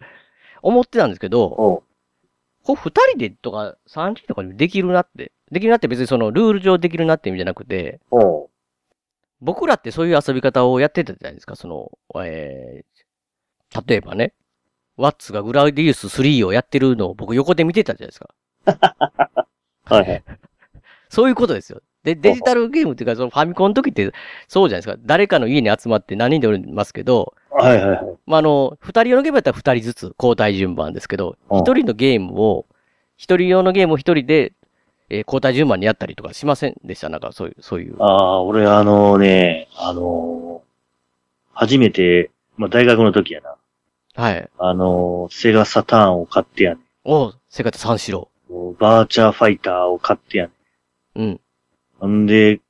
[0.62, 1.84] 思ってたんですけど、ど。
[2.64, 5.32] こう二人でとか三人とかでできるなって。
[5.52, 8.42] できるなって別にそのルール上できるなって意味じゃなくて、うん。
[8.42, 8.48] うん。
[9.40, 11.92] 僕らってそういう遊び方をやってたじゃないですか、その、
[12.24, 14.34] えー、例えばね、
[14.98, 18.30] ワッツがグラディウス3をやってるのを僕横で見てたじゃないですか。
[19.86, 20.24] はいはい。
[21.10, 21.82] そういうことですよ。
[22.04, 24.12] で、デジタルゲームっていうか、そのファミコンの時って
[24.48, 25.02] そうじゃないですか。
[25.06, 28.18] 誰かの家に集まって何人でおりますけど、はいはいはい。
[28.26, 32.66] まあ、あの、二人用のゲームだったら二人ずつ交代順番ですけど、うん一人のゲームを、
[33.16, 34.54] 一人用のゲームを一人で、
[35.10, 37.10] えー交代順番にやったりとかしませんでした？
[37.10, 37.96] なんかそういう、そういう。
[38.00, 40.64] ああ、俺あのね、あのー
[41.56, 43.56] 初めて、まあ大学の時やな。
[44.16, 44.50] はい。
[44.58, 48.28] あのーセガサターンを買ってやねおう、セガテ三四郎。
[48.80, 50.52] バーチャーファイターを買ってやね
[51.16, 51.40] うん。
[52.08, 52.10] ん。
[52.10, 52.62] ほんで、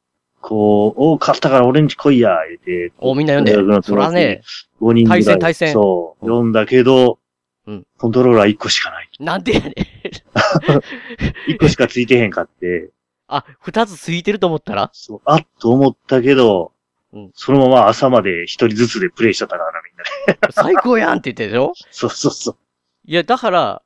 [0.42, 2.94] こう、お買ったから俺んち来いや、言うて。
[3.00, 3.82] おみんな読んで。
[3.88, 4.42] そらね、
[4.82, 5.24] 5人ぐらい。
[5.24, 6.26] 対戦対戦そう。
[6.26, 7.20] うん読んだけど、
[7.66, 9.10] うんコントローラー1個しかない。
[9.20, 9.74] なんでやねん。
[11.52, 12.90] 1個しかついてへんかって、
[13.28, 14.90] あ、二つついてると思ったら？
[14.94, 16.74] そう、あっと思ったけど、
[17.14, 20.54] うんそのまま朝まで一人ずつでプレイしちゃったからな、みんなで。
[20.54, 21.74] 最高やんって言ってるでしょ？
[21.92, 22.58] そうそうそう。
[23.06, 23.82] いや、だから、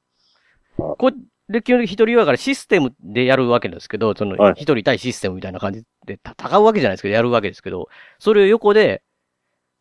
[0.80, 1.16] あこれ、
[1.50, 7.88] 基本的に一人用だからシステムでやるわけですけど、そのはい、一人対システムみたいな感じで戦うわけじゃないですけど、やるわけですけど、
[8.20, 9.02] それを横で、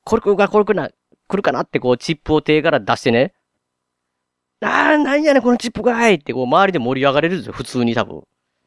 [0.04, 0.90] これ来るか、これ来るな、
[1.26, 3.34] 来るかなってこう、チップを手から出してね、
[4.60, 8.22] あー、なんやねん、このチップかいってこう、周りで盛り上がれるんですよ、普通に多分。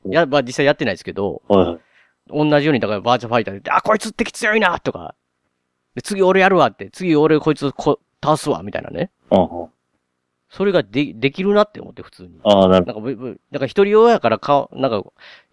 [0.05, 1.79] いや、まあ実際やってないですけど、はいはい。
[2.27, 5.15] 同じように、だからバーチャファイターで、あ、こいつ敵強いなとか、
[5.95, 9.09] で次俺やるわって、次俺こいつこ倒すわ、みたいなね。
[9.31, 9.69] うんうん
[10.49, 12.39] それがで、できるなって思って、普通に。
[12.43, 13.01] ああ、なるなんか
[13.51, 15.03] なんか一人用やからか、なんか、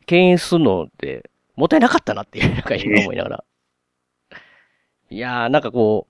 [0.07, 3.45] 敬遠するのって、もったいなかったなっていう、 なんか今思いながら。
[5.11, 6.07] いやー、なんかこ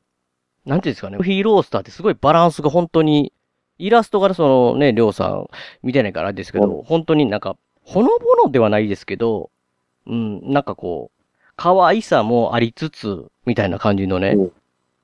[0.65, 3.33] う、なんていうんですかね、ヒーロースターってすごいバランスが本当に、
[3.79, 5.49] イラストからそのね、りょうさん
[5.83, 9.51] 見てないからですけど、本当になんか、ほのぼのではないですけど、
[10.07, 11.23] うん、なんかこう、
[11.57, 14.53] 可愛さもありつつ、みたいな感じのねうん、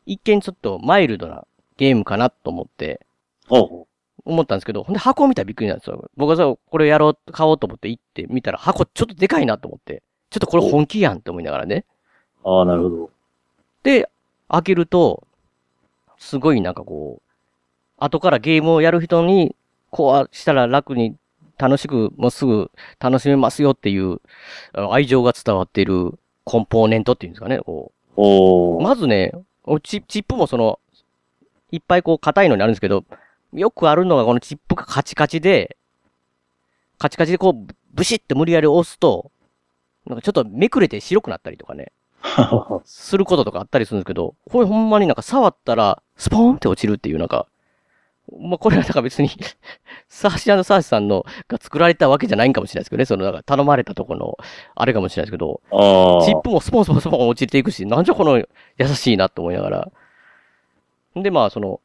[0.06, 3.00] 一見ちょっとマイルドなゲームかなと思って、
[3.48, 6.10] 思ったんですけど、ほんで箱を見たらびっくりなんですよ。
[6.16, 11.84] 僕はさ、これやろう、買おうと思って行って見たら箱ちょっとでかいなと思って、ちょっとこれ本気やんって思いながらね。
[12.44, 12.48] う。
[12.48, 13.10] ああ、なるほど。
[13.82, 14.08] で、
[14.48, 15.26] 開けると、
[16.18, 17.32] すごいなんかこう、
[17.98, 19.56] 後からゲームをやる人に、
[19.90, 21.16] こうしたら楽に
[21.58, 24.20] 楽しく、もうすぐ楽しめますよっていう、
[24.72, 28.12] 愛情が伝わっているコンポーネントっていうんですかね、こう。
[28.16, 28.82] おー。
[28.82, 29.32] まずね、
[29.64, 30.78] おチチップもその、
[31.70, 33.04] いっぱいこう硬いのにあるんですけど、
[33.52, 35.76] よくあるのがこのチップがカチカチで、
[36.98, 39.30] カチカチでこう、ブシッて無理やり押すと、
[40.06, 41.92] なんかちょっとめくれて白くなったりとかね、
[42.84, 47.46] することとかあったりするんですけど、これほんまになんか触ったら、スポーンって落ちるっていうなんか、
[48.38, 49.28] まあ、これはなんか別に
[50.08, 54.38] サーシサーシさんのが作られたわけじゃないんかもしれないですけどね、そのなんか頼まれたとこの、
[54.74, 55.60] あれかもしれないですけど。
[56.24, 58.46] チップもスポンスポンスポン落ちていくし、なんじゃこの優
[58.88, 59.92] しいなと思いながら。
[61.16, 61.80] で、まあ、その、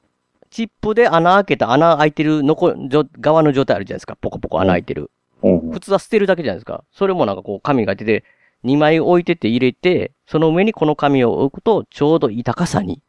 [0.49, 4.15] チップで穴開けた穴開いてるのこ、じょ側の状態あるじゃないですか。
[4.15, 5.11] ポコポコ穴開いてる。
[5.41, 6.83] 普通は捨てるだけじゃないですか。
[6.91, 8.23] それもなんかこう紙が入ってて、
[8.63, 13.01] 2枚置いてて入れて、その上にこの紙を置くと、ちょうどいい高さに、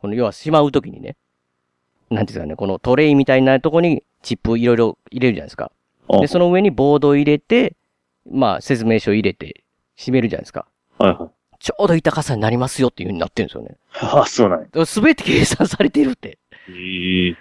[0.00, 1.16] この要はしまうときにね、
[2.10, 5.72] なんていうんですかね、このトレイみたいなとこにチップいろいろ入れるじゃないですか。
[6.08, 7.74] あで、その上にボードを入れて、
[8.30, 9.64] まあ、説明書入れて、
[9.96, 10.66] 閉めるじゃないですか。
[10.98, 11.35] はいはい。
[11.58, 13.76] ちょうどいい高さになりますよっていう風になってるんですよね。
[14.00, 14.86] ああ、そうなんや。
[14.86, 16.38] すべて計算されてるって。
[16.68, 17.36] ええ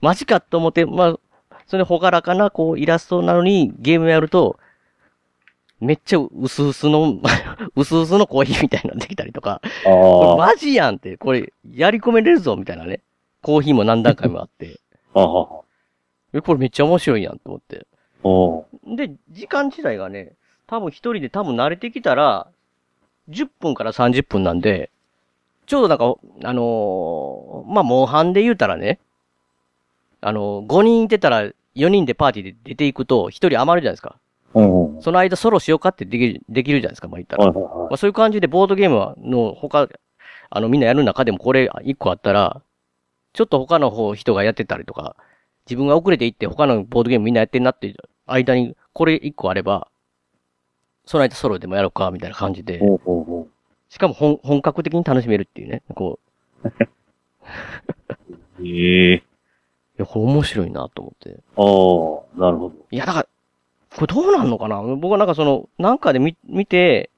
[0.00, 1.18] マジかと思って、まあ、
[1.66, 4.58] それほがらかな、こう、イラストなのに、ゲームやると、
[5.80, 7.20] めっちゃ薄々の、
[7.76, 13.02] 薄々のコーヒーみたいなのできたりとか、これあマジやんって、これ、やり込めれるぞ、みたいなね。
[13.42, 14.80] コーヒーも何段階もあって。
[15.14, 15.20] あ。
[15.20, 15.46] ああ。
[16.32, 17.86] え、これめっちゃ面白いやんと思って。
[18.22, 20.32] おーで、時間自体がね、
[20.66, 22.48] 多分一人で多分慣れてきたら、
[23.28, 24.90] 10分から30分なんで、
[25.66, 26.14] ちょうどなんか、
[26.44, 28.98] あのーまあ、モンハンで言うたらね、
[30.20, 31.42] あのー、5人いてたら
[31.76, 34.16] 4人でパーティーで出ていくと1人余るじゃないですか。
[35.02, 37.52] その間ソロしようかってできる、できるじゃないですか、まあ言ったら。
[37.52, 39.88] まあそういう感じでボードゲームはの他、
[40.50, 42.62] あのみんなやる中でもこれ一個あったら、
[43.34, 45.16] ちょっと他の方人がやってたりとか、
[45.66, 49.88] 自分が遅れていって他のボードゲームみんなやってんなっていう間にこれ一個あれば、
[51.08, 53.48] その間ソロでもやろうかみたいな感じでうほうほ
[53.88, 56.20] しかも本本格的に楽しめるっていうね、こ
[56.62, 56.68] う、
[58.60, 58.66] う。
[58.66, 59.22] ええい
[59.96, 61.40] や、これ面白いなと思って。
[61.56, 62.74] ああ、なるほど。
[62.90, 63.28] いや、だから、
[63.96, 64.82] これどうなんのかな？
[64.82, 67.10] 僕はなんかその、なんかで見、見て、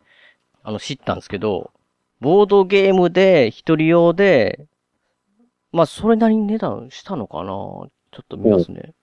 [0.63, 1.73] あの、知ったんですけど、
[2.21, 4.67] ボードゲームで、一人用で、
[5.73, 7.47] まあ、それなりに値段したのかな？
[7.47, 7.89] ちょ
[8.23, 8.95] っと見ますね。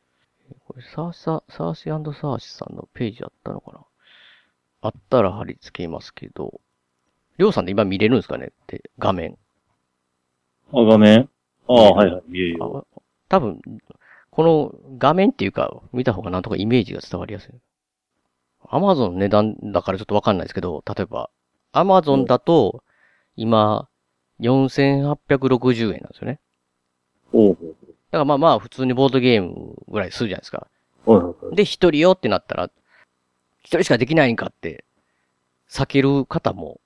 [0.66, 3.80] これ、サーシサ、サーシサーシさんのページあったのかな？
[4.82, 6.62] あったら貼り付けますけど、
[7.38, 8.48] りょうさんで今見れるんですかね？
[8.48, 9.38] って、画面。
[10.74, 11.30] あ、画面？
[11.68, 12.24] ああ、はいはい。
[12.32, 12.58] いえいえ。
[12.60, 12.84] あ
[13.30, 13.62] 多分、
[14.32, 17.52] この画面っていうか、見た方がなんとかイメージが伝わりやすい。
[18.70, 21.30] アマゾンの値段だからちょっとわかんないですけど、例えば、
[21.72, 22.84] アマゾンだと、
[23.36, 23.88] 今、
[24.40, 26.40] 4860円なんですよね。
[27.32, 27.58] ほう
[28.10, 30.68] だからまあまあ、普通にボードゲームぐらいするじゃないですか。
[31.52, 32.70] で、一人よってなったら、
[33.68, 34.86] 一人しかできないんかって、
[35.70, 36.80] 避ける方も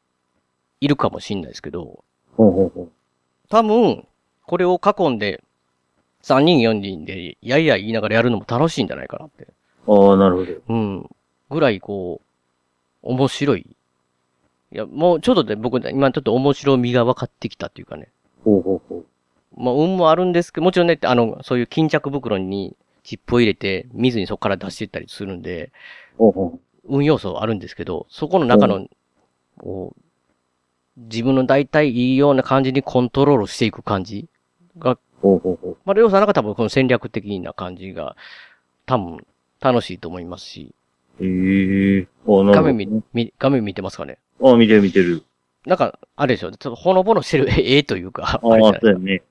[0.80, 2.04] いるかもしんないですけど、
[2.36, 2.92] ほうほうほう。
[3.50, 4.08] 多分、
[4.48, 5.44] これを囲んで、
[6.24, 9.50] 3人4人で、やいや言いながらやるのも楽しいんじゃないかなって。
[9.88, 10.54] ああ、なるほど。
[10.70, 11.10] うん。
[11.52, 12.20] ぐらい、こ
[13.04, 13.68] う、面白い。
[14.72, 18.10] いや、もうちょっとで僕、今ちょっと面白みが分かってきたっていうかね。
[18.44, 19.06] ほうほうほう。
[19.56, 25.72] まあ、運もあるんですけど、もちろんね、あの、そういう巾着袋にチップを入れて、見ずにそこから出していったりするんで、
[26.18, 28.88] ほうほ運要素あるんですけど、そこの中の、
[29.60, 30.02] こう
[30.98, 34.28] 自分の大体いいような感じにコントロールしていく感じ
[34.78, 34.98] が。
[35.24, 36.10] まあ、りょう。
[36.12, 38.16] さんなんか多分この戦略的な感じが、
[38.86, 39.26] 多分
[39.60, 40.74] 楽しいと思いますし、
[41.20, 42.52] ええああ、なるほど。
[42.54, 44.18] 画面見、み画面見てますかね？
[44.42, 45.24] ああ、見てる見てる。
[45.68, 46.52] なんか、あれでしょ？
[46.52, 49.22] ちょっとほのぼのしてる 絵絵というか、ああ、そうやね。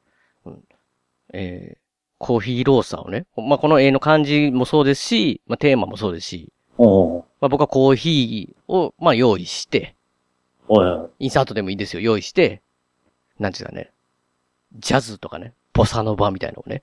[1.32, 1.78] えー、
[2.18, 6.52] コーヒーロースターをね、まあ、この絵の感じもそうですし、まあ、テーマもそうですし、
[6.84, 9.94] ほまあ、僕はコーヒーを、まあ、用意して、
[10.68, 10.84] うほう。
[10.84, 11.10] はいはい。
[11.20, 12.62] インサートでもいいですよ、用意して、
[13.38, 13.90] なんていうかね、
[14.78, 16.82] ジャズとかね、ボサノバみたいなのをね、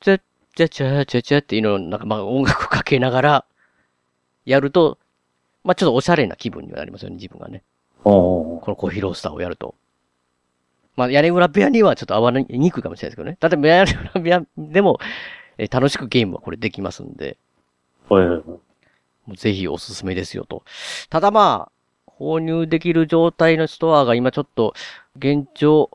[0.00, 0.20] チャッ
[0.54, 3.44] チャッチャッチャッチャッっていうのを、なんかまあ音楽をかけながら、
[4.44, 4.98] やると、
[5.64, 7.62] まあちょっとおしゃれな気分にはなりますよね、自分がね。
[8.04, 9.74] このコーヒーロースターをやると。
[10.96, 13.36] まあ屋根裏部屋にはちょっと合わにくいかもしれないですけどね。
[13.38, 14.98] だって屋根裏部屋でも、
[15.58, 17.36] えー楽しくゲームはこれできますんで。
[18.08, 18.67] はいはいはい。
[19.34, 20.64] ぜひおすすめですよと。
[21.10, 21.70] ただま
[22.06, 24.74] あ、購入できる状態のストアが今ちょっと、
[25.16, 25.90] 現状、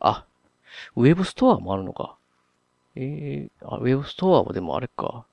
[0.00, 0.24] あ、
[0.96, 2.16] ウェブストアもあるのか。
[2.96, 5.24] えー、あ、ウェブストアはでもあれか。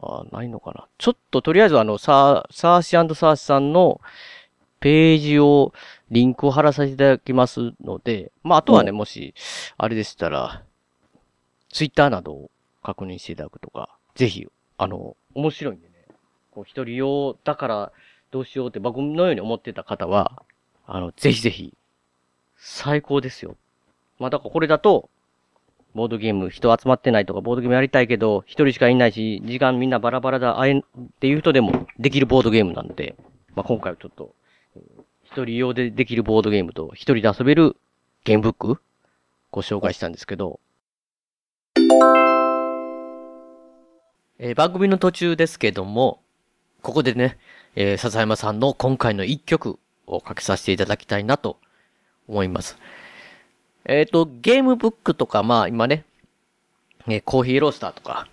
[0.00, 0.86] あ、ないのかな。
[0.98, 4.00] ちょっととりあえずあの、サー、サーシサーシさんの
[4.80, 5.72] ページを、
[6.10, 9.34] リンクを貼らさせていただきますので、まああとはね、うもし、
[9.76, 10.62] あれでしたら、
[11.70, 12.50] ツイッターなどを
[12.82, 14.46] 確認していただくとか、ぜひ、
[14.78, 15.89] あの、面白いんでね、
[16.50, 17.92] こう一人用だから
[18.30, 20.42] どうしようって僕のように思ってた方は、
[20.86, 21.74] あの、ぜひぜひ、
[22.56, 23.56] 最高ですよ。
[24.18, 25.08] まあだからこれだと、
[25.94, 30.82] ボードゲーム人集まってないとか、ボードゲームやりたいけど、一人しかいないし、時間みんなバラバラだ、会えんっ
[31.20, 33.16] ていう人でもできるボードゲームなんで、
[33.54, 34.34] まあ今回はちょっと、
[35.24, 37.76] 一人用でできるボードゲームと、一人で遊べる
[38.24, 38.80] ゲームブック、
[39.50, 40.60] ご紹介したんですけど、
[44.38, 46.22] えー番組の途中ですけども、
[46.80, 47.38] ここでね、
[47.76, 51.58] えー笹山さんの今回の一曲をかけさせていただきたいなと
[52.26, 52.78] 思います。
[53.84, 56.04] えっ、と、ゲームブックとか、まあ今ね、
[57.06, 58.28] えーコーヒーロースターとか、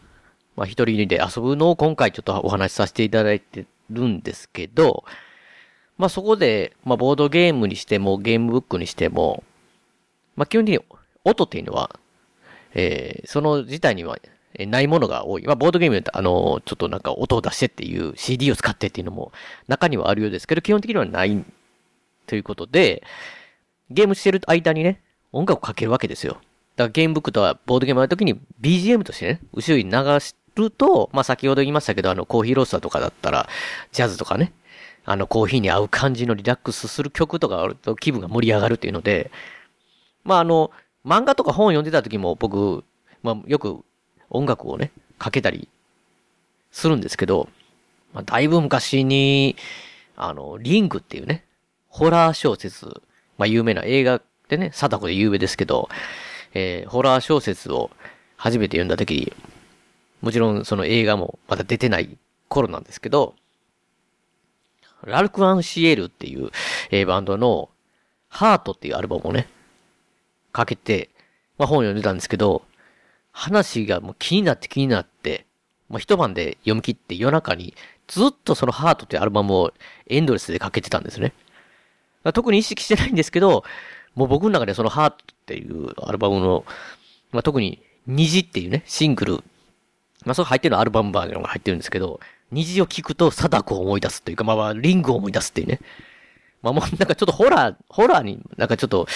[0.55, 5.03] まあ一人で遊ぶのを今回ちょっとお話しさせていただいてるんですけど、
[5.97, 9.43] まあそこで、まあボードゲームにしてもゲームブックにしても、
[10.35, 10.79] まあ基本的に
[11.25, 11.99] 音っていうのは、
[12.73, 14.17] えーその自体には
[14.65, 15.43] ないものが多い。
[15.45, 19.31] まあ、ボードゲームであの、ちょっとなんか音を出してっていう CD を使ってっていうのも
[19.67, 21.45] 中にはあるようですけど、基本的にはない
[22.25, 23.03] ということで、
[23.89, 25.01] ゲームしてる間にね、
[25.31, 26.33] 音楽をかけるわけですよ。
[26.75, 30.19] だからゲームブックとはボードゲームの時に BGM としてね、後ろに流
[30.55, 33.47] ると、まあ、先ほど言いましたけど、あの、コーヒーロースターとかだったら、
[33.91, 34.53] ジャズとかね、
[35.05, 39.31] あの、コーヒーに合う感じのリラックスする曲とかあると気分が盛り上がるっていうので、
[40.23, 40.71] まあ、あの、
[41.05, 42.83] 漫画とか本を読んでた時も僕、
[43.23, 43.83] まあ、よく
[44.29, 45.67] 音楽をね、かけたり
[46.71, 47.49] するんですけど、
[48.13, 49.55] まあ、だいぶ昔に、
[50.15, 51.43] あの、リングっていうね、
[51.89, 52.85] ホラー小説、
[53.37, 55.89] まあ、有名な映画でね、貞子で有名ですけど、
[56.53, 57.91] えーホラー小説を
[58.35, 59.33] 初めて読んだ時に、
[60.21, 62.17] もちろんその映画もまだ出てない
[62.47, 63.35] 頃なんですけど、
[65.03, 66.49] ラルク・アンシエルっていう、
[66.89, 67.69] えーバンドの、
[68.29, 69.47] ハートっていうアルバムをね、
[70.51, 71.09] かけて、
[71.57, 72.63] まあ本を読んでたんですけど、
[73.37, 75.45] 話がもう気になって気になって、
[75.89, 77.75] まあ一晩で読み切って夜中に
[78.07, 79.73] ずっとそのハートっていうアルバムを
[80.07, 81.33] エンドレスでかけてたんですね。
[82.33, 83.63] 特に意識してないんですけど、
[84.15, 86.65] もう僕の中でそのハートっていうアルバムの、
[87.31, 89.33] まあ特に虹っていうね、シングル、
[90.25, 92.19] まあそれ入ってるのアルバムバージョンが入ってるんですけど、
[92.51, 95.79] 虹を聞くと貞子を思い出すというか、まあまあリングを思い出すっていうね。
[96.63, 99.07] まあもうなんかちょっとホラー、ホラーになんかちょっと、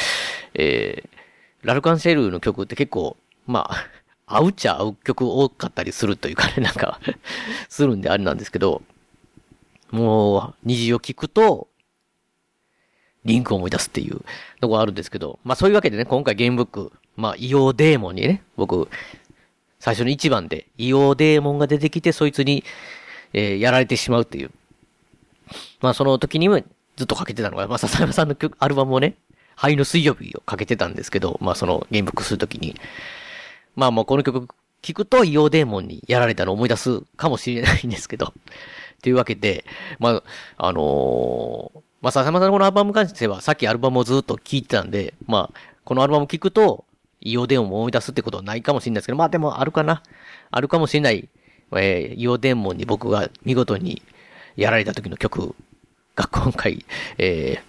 [0.53, 3.17] えー、ラルカンシェルの曲って結構、
[3.47, 4.00] まあ、
[4.37, 6.99] 合うっちゃ合う曲多かったりするというかね、なんか、
[7.69, 8.81] するんであれなんですけど、
[9.91, 11.67] もう、虹を聞くと、
[13.25, 14.21] リンクを思い出すっていう
[14.61, 18.89] のがあるんですけど、まあそういうわけでね、今回ゲームブック、まあ、イオデーモンにね、僕、
[19.79, 22.63] 最初の一番で、イオデーモンが出てきて、そいつに、
[23.33, 24.51] えーやられてしまうっていう。
[25.81, 26.61] まあその時にも
[26.95, 29.15] ずっとかけてたのが、まあ笹山さんの曲、アルバムをね、
[29.55, 32.75] 灰の水曜日をかけてたんですけど、まあそのゲームブックするときに、
[33.75, 34.47] まあもうこの曲
[34.81, 38.33] 聞くとイオデーモンにやられたのを思い出すかもしれないんですけど、
[39.01, 39.65] というわけで、
[39.99, 40.23] まあ、
[40.57, 46.85] あのーまあ笹山さんのこのアルバムに関しては、さっきアルバムをずっと聴いてたんで、まあ、このアルバム聞くと、
[47.21, 50.01] イオデーモンを思い出すってことはないかもしれないですけど、まあでもあるかな。
[50.49, 51.29] あるかもしれない、
[51.75, 54.01] えー、イオデーモンに僕が見事に
[54.55, 55.55] やられた時の曲
[56.15, 56.83] が今回、
[57.19, 57.61] えー、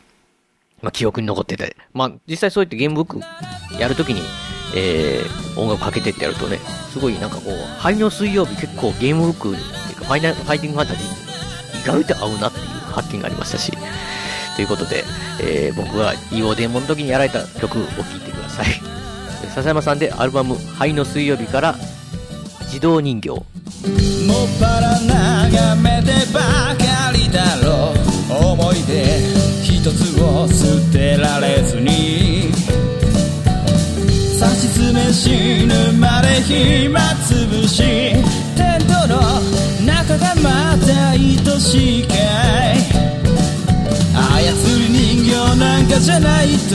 [0.81, 3.21] まあ、記憶に残ってて、まあ、実際そうやってゲームブッ
[3.71, 4.23] クやるときに、
[4.75, 6.59] えー、音楽かけてってやるとね、
[6.93, 13.73] すごいなんかこう、灰の水曜日結構ゲームブックっていうか、ファイナル、ファイティングファンタジー、意外と合うなっていう発見がありましたし、
[14.57, 15.05] ということで、
[15.41, 18.67] えー、僕がイオデモの時にやられた曲を聴いてください。
[19.55, 21.77] 笹山さんでアルバム、灰の水曜日から、
[22.67, 23.31] 自動人形。
[23.31, 23.45] もっ
[24.61, 26.41] ぱら眺めてば
[26.77, 27.93] かりだろ
[28.31, 32.52] う思い出一つを捨てられずに
[34.43, 35.31] 差し詰め死
[35.69, 37.79] ぬまで暇つぶし。
[38.57, 39.41] テントの
[39.87, 42.83] 中がまた愛しいかい
[44.13, 44.19] 操
[44.79, 46.75] り人形なんかじゃないと。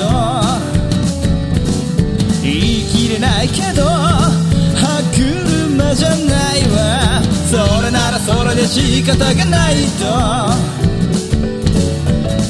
[2.41, 7.21] 言い切れないけど歯車じゃないわ。
[7.51, 10.07] それならそれで仕方がないと。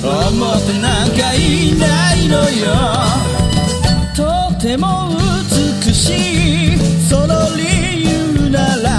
[0.07, 2.68] 思ってなんかいないのよ。
[4.15, 5.07] とても
[5.98, 6.78] しい
[7.10, 8.91] その理由なら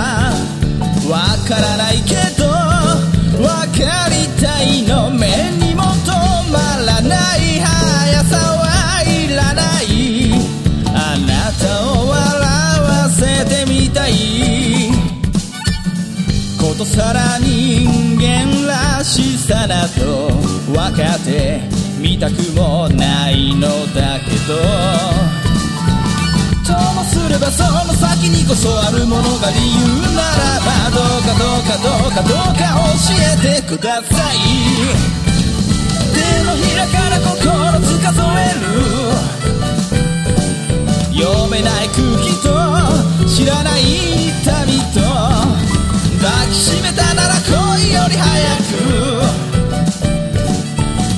[1.08, 2.48] わからないけど
[3.40, 5.28] わかりたいの目
[5.64, 6.10] にも止
[6.50, 10.32] まらない速さはいらない
[10.88, 11.62] あなた
[12.02, 12.18] を笑
[12.82, 14.90] わせてみたい
[16.60, 20.30] ことさら人間らしさなど
[20.66, 21.60] 分かって
[22.00, 25.17] みたくもないのだけど
[27.38, 34.36] ればその先にこそあるものが理由ならばどうかどうかどうかどうか教えてください
[36.14, 38.68] 手のひらから心つかぞえる。
[41.14, 42.48] 読めない空気と
[43.26, 43.82] 知らない
[44.28, 45.00] 痛みと
[46.20, 48.82] 抱きしめたなら恋より早く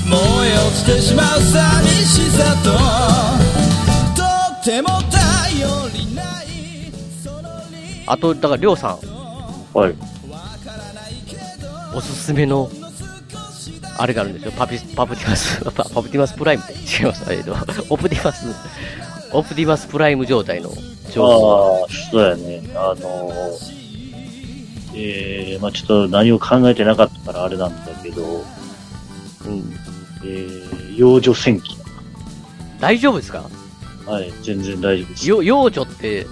[0.09, 2.71] 燃え落ちてしまう寂しさと
[4.23, 4.25] と
[4.61, 5.10] っても
[8.11, 8.99] あと、だから、りょうさん、
[9.79, 9.95] はい。
[11.95, 12.71] おすすめの、
[13.99, 14.53] あれがあるんですよ。
[14.57, 17.33] パピ、パプティマス、 パパプティマスプライムって違います。
[17.33, 17.55] えっと、
[17.91, 18.47] オプティマス、
[19.33, 20.73] オプティマスプライム状態の
[21.13, 21.83] 情報。
[21.83, 22.63] ああ、そうやね。
[22.75, 23.81] あのー、
[24.95, 28.45] えー、まあちょっと何を考えてなかったからあれなんだけど、
[29.47, 29.77] うん。
[30.25, 31.77] えー、幼女戦記。
[32.81, 33.45] 大丈夫ですか？
[34.07, 35.29] はい、全然大丈夫です。
[35.29, 36.27] よ、幼女って、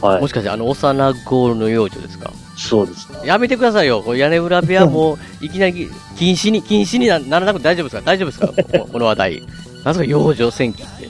[0.00, 2.30] はいもし、かしてあの幼子の幼女ですか？
[2.56, 3.20] そうですね。
[3.24, 4.02] やめてくださいよ。
[4.02, 8.02] これ屋根裏部屋も、いきなり禁止に、禁止になならなくて大丈夫ですか？
[8.04, 8.78] 大丈夫ですか？
[8.78, 9.42] こ この話題。
[9.84, 11.08] なんすか幼女戦記って。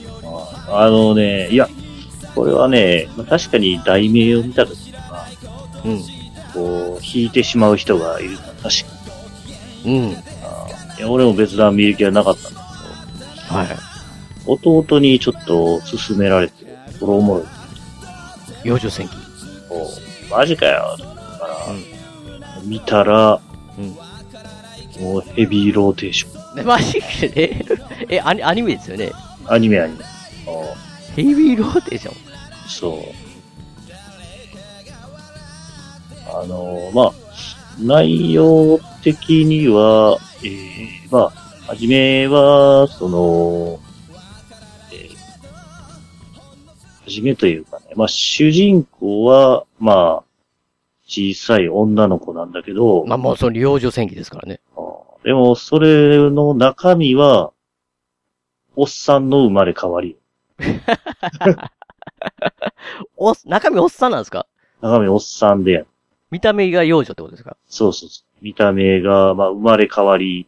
[0.67, 1.67] ああのね、いや、
[2.35, 5.25] これはね、まあ、確かに題名を見たときには、
[5.83, 5.99] うん。
[6.53, 8.69] こう、引いてしまう人がいる確か
[9.85, 9.99] に。
[9.99, 10.09] うん。
[10.11, 10.15] い
[11.01, 13.67] や俺も別段見る気はなかったんだはい。
[13.67, 16.53] けど、弟にちょっと勧められて、
[16.99, 17.43] これおもろい。
[18.63, 19.15] 幼女戦記。
[19.67, 19.89] こ
[20.29, 21.13] うマジかよ、だか
[21.67, 23.39] ら、うん見たら、
[23.77, 23.97] うん。
[25.01, 26.55] もうヘビーローテーション。
[26.55, 26.99] でマジ
[27.29, 27.65] で
[28.09, 29.11] え、え、アニアニメですよね。
[29.47, 30.03] アニメアニメ。
[30.03, 30.07] あ
[31.15, 32.15] ヘビーローテーション？
[32.67, 32.99] そう。
[36.31, 37.13] あのーまあ、
[37.79, 41.31] 内容的には、えー、まあ、
[41.69, 43.79] はじめは、その、
[47.09, 50.23] じめというかね、まあ、主人公は、まあ、
[51.05, 54.61] 小さい女の子なんだけど、まあもうその幼女戦記ですからね。
[55.25, 57.51] でも、それの中身は、
[58.77, 60.17] おっさんの生まれ変わり。
[63.17, 64.47] お、中身おっさんなんですか？
[64.81, 65.85] 中身おっさんで、
[66.31, 67.57] 見た目が幼女ってことですか？
[67.67, 68.43] そうそうそう。
[68.43, 70.47] 見た目が、まあ、生まれ変わり。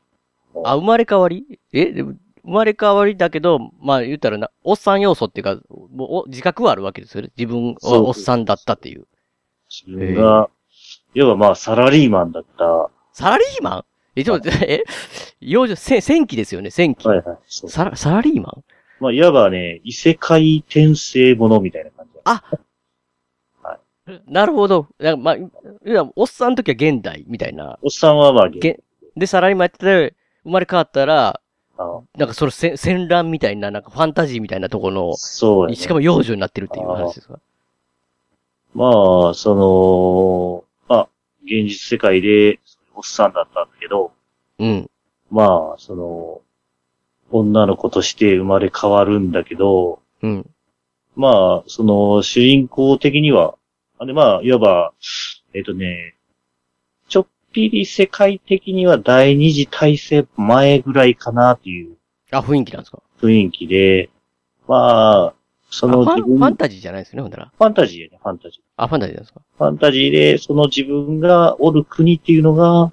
[0.63, 1.59] あ、生まれ変わり？
[1.73, 2.13] えでも
[2.43, 7.31] 生まれ変わりだけど、まあ言ったらな、おっさん要素っていうか、もうお自覚はあるわけですよね。
[7.37, 9.07] 自分はおっさんだったっていう。
[9.69, 10.49] 自分が、
[11.13, 12.63] 要はまあ、サラリーマンだった。
[12.65, 13.85] はサラリーマン？
[14.15, 14.83] え、ちょっとえ？
[15.39, 17.07] 幼女、せ戦記ですよね、戦記。
[17.07, 17.23] いはい。
[17.47, 18.63] そうサラ、サラリーマン？
[18.99, 22.43] まあ、いわばね、異世界転生ものみたいな感じだ。
[24.27, 24.87] なるほど。
[24.99, 25.49] なんかまあ、い
[25.85, 27.77] やおっさんの時は現代みたいな。
[27.81, 28.79] おっさんはまあ、げ
[29.15, 31.41] で、サラリーマンやってて、生まれ変わったら、あ
[32.17, 35.75] なんかそれ戦戦乱みたいな、なんかファンタジーみたいなところそうね。
[35.75, 37.39] しかも幼女になってるっていう話ですか？
[38.73, 41.09] まあ、その、まあ、
[41.43, 42.59] 現実世界で、
[42.95, 44.11] おっさんだったんだけど、
[44.59, 44.89] うん。
[45.29, 46.41] まあ、その、
[47.31, 50.49] 女の子として生まれ変わるんだけど、うん。
[51.15, 53.55] まあ、その、主人公的には、
[53.97, 54.93] あれまあ、いわば、
[55.53, 56.15] えっ、とね、
[57.51, 61.97] ぴり世界的には第二次大戦前ぐらいかなっていう
[62.31, 63.01] あ、雰囲気なんですか？
[63.21, 64.09] 雰囲気で、
[64.67, 65.33] まあ、
[65.69, 67.51] そのあファン自分、ファンタジーじゃないですよね、ほんなら。
[67.57, 68.61] ファンタジーやね、ファンタジー。
[68.77, 69.41] あ、ファンタジーなんですか？
[69.57, 72.91] ファンタジーで、その自分がおる国っていうのが、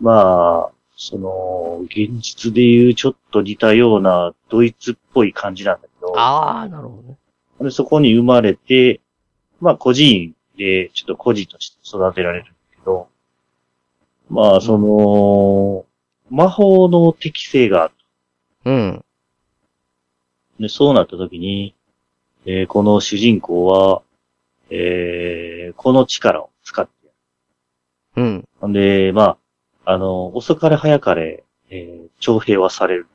[0.00, 7.16] まあ、その、現実でいうちょっと似たようなドイツっぽい感じなんだけど、ああ、なるほどね。
[7.60, 9.00] でそこに生まれて、
[9.60, 13.08] まあ個人で、ちょっと孤児として育てられるんだけど、
[14.30, 15.86] まあその、
[16.30, 17.94] 魔法の適性がある。
[18.64, 19.04] うん。
[20.60, 21.74] で、そうなった時に、
[22.46, 24.02] えーこの主人公は、
[24.70, 27.12] えーこの力を使ってや
[28.16, 28.48] るうん。
[28.60, 29.38] ほんで、ま
[29.84, 33.06] あ、あの、遅かれ早かれ、えー徴兵はされる。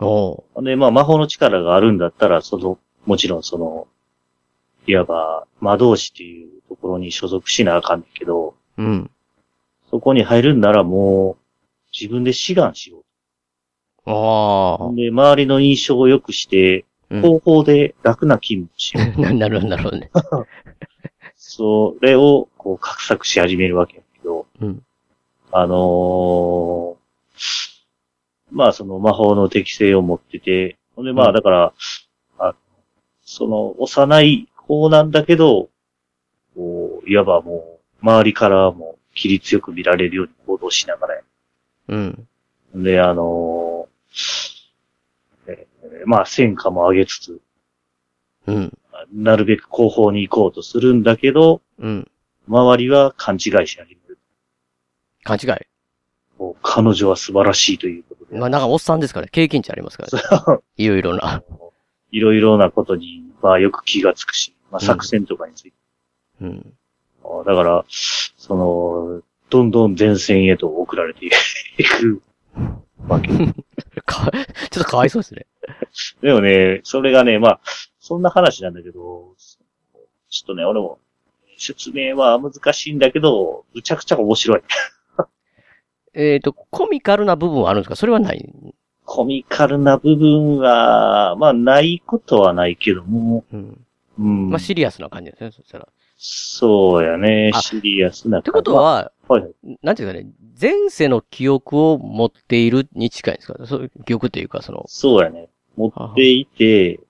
[0.00, 3.86] おうほんで、まあ、魔法の力があるんだったら、その、もちろんその、
[4.86, 9.10] いわば、魔導士っていうところに所属しなあかんねんけど、うん。
[9.94, 11.44] そこに入るんならもう、
[11.92, 14.10] 自分で志願しよう。
[14.10, 19.22] あほんで、周りの印象を良くして、うん方法で楽な勤務をしよう。
[19.30, 19.32] あ。
[19.32, 20.10] なるほど、なるほどね。
[21.36, 24.82] それを、こう、画策し始めるわけやけど、うん。
[25.52, 26.94] あのー
[28.50, 31.72] まあその魔法の適性を持ってて、ほんでまうんあだから、
[32.38, 32.54] あ
[33.22, 35.68] その幼い子なんだけど、
[36.56, 41.20] こういわばもう、周りからも規律よく見られるように行動しながらや
[41.88, 42.28] うん。
[42.74, 47.40] で、あのーえーまあ戦果も上げつつ、
[48.46, 48.78] うん。
[49.12, 52.10] なるべく後方に行こうとするんだけど、うん。
[52.48, 54.18] 周りは勘違いし始める。
[55.22, 55.66] 勘違い？
[56.62, 58.38] 彼女は素晴らしいということで。
[58.38, 59.30] まあ、なんかおっさんですからね。
[59.32, 60.60] 経験値ありますからね。
[60.76, 61.42] いろいろな。
[62.10, 65.76] いろいろなことに、まあよく気がつくし、まあうん作戦とかについて。
[66.42, 66.74] うん。
[67.46, 71.30] だから、その、どんどん前線へと送られてい
[71.84, 72.22] く
[73.08, 73.28] わけ。
[74.04, 74.30] か、
[74.70, 75.46] ちょっとかわいそうですね。
[76.22, 77.60] でもね、それがね、まあ、
[78.00, 79.34] そんな話なんだけど、
[80.28, 80.98] ちょっとね、俺も、
[81.56, 84.62] 説明は難しいんだけど、むちゃくちゃ面白い。
[86.14, 87.96] えっと、コミカルな部分はあるんですか？
[87.96, 88.54] それはない。
[89.04, 93.84] コミカルな部分は、まあ、ないことはないけども、うん。
[94.18, 94.50] うん。
[94.50, 95.88] まあ、シリアスな感じですね、そしたら。
[96.16, 98.38] そうやね、あシリアスな。
[98.38, 99.54] ってこと、は、はいはい。
[99.82, 100.26] なんていうかね、
[100.60, 103.66] 前世の記憶を持っているに近いんですか？
[103.66, 105.48] そういう記憶というか、その、そうやね。
[105.76, 107.00] 持っていて、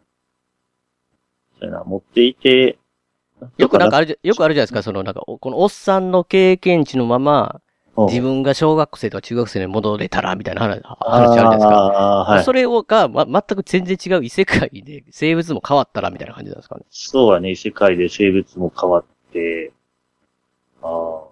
[1.60, 2.78] そうやな、持っていて、
[3.58, 7.63] よくなんかあるじゃ、よくあるじゃないですか、そのなんか、おこのおっさんの経験値のまま、うん
[7.96, 11.74] 自分が小学生とか中学生に戻れたら、みたいな話話あるじゃないですか。
[12.28, 12.44] はい。
[12.44, 16.82] それをが、ま、全く全然違う異世界で生物も変わったら、みたいな感じなんですかね。
[16.90, 19.72] そうやね、世界で生物も変わって、
[20.82, 21.24] あー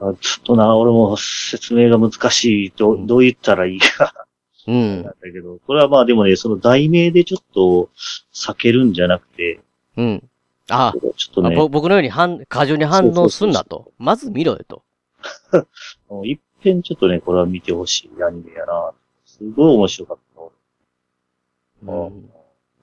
[0.00, 0.14] あ。
[0.20, 2.72] ちょっとな、俺も説明が難しい。
[2.76, 4.26] どどう言ったらいいか。
[4.66, 5.12] うんなん。
[5.12, 7.90] だけど、これはまあでもね、その題名でちょっと
[8.32, 9.60] 避けるんじゃなくて、
[9.96, 10.30] うん。
[10.70, 13.92] あちょっとね、僕のように反、過剰に反応すんなと。
[13.98, 14.82] まず見ろよと。
[16.24, 18.22] 一遍ちょっとね、これは見てほしい。
[18.22, 18.92] アニメやな。
[19.24, 20.42] すごい面白かった。
[21.92, 22.30] うん。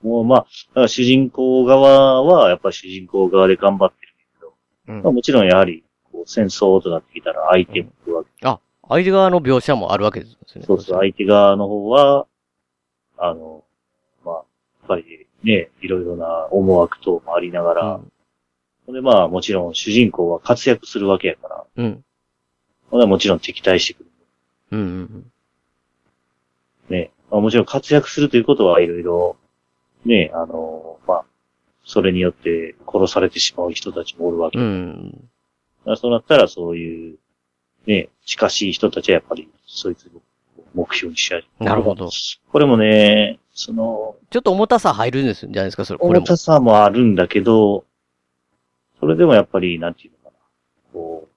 [0.04, 0.46] もうま
[0.76, 4.54] あ、主人公側は、やっぱり主人公側で頑張ってるけど、
[4.88, 5.04] うん。
[5.04, 5.84] まあ、もちろんやはり、
[6.26, 8.30] 戦争となってきたら相手も来るわけ。
[8.44, 10.66] あ、相手側の描写もあるわけですね。
[10.66, 12.28] そうそう、相手側の方は、
[13.18, 13.64] あの、
[14.26, 14.44] まあ、やっ
[14.88, 18.00] ぱりね、いろいろな思惑等もありながら、
[18.86, 22.04] ほんでまあ、もちろん主人公は活躍するわけやから、うん。
[22.92, 22.98] うん。
[22.98, 24.12] ほんでもちろん敵対してくる。
[24.72, 25.32] うんうん
[26.90, 27.12] ね。
[27.32, 29.38] まあ、もちろん活躍するということはいろいろ、
[30.06, 31.26] ね、あの、まあ、
[31.86, 34.60] それによって殺されてしまう人たちもおるわけ。
[34.60, 35.30] うん。
[35.96, 37.18] そうなったらそういう、
[37.88, 40.22] ね、近しい人たちはやっぱり、そいつを
[40.76, 41.44] 目標にしちゃう。
[41.60, 42.10] なるほど。
[42.52, 46.00] これもね、その、ちょっと重たさ入るんですじゃないですか、それ。
[46.02, 47.86] 重たさもあるんだけど、
[49.00, 50.44] それでもやっぱり、なんていうのかな。
[50.94, 51.31] こう、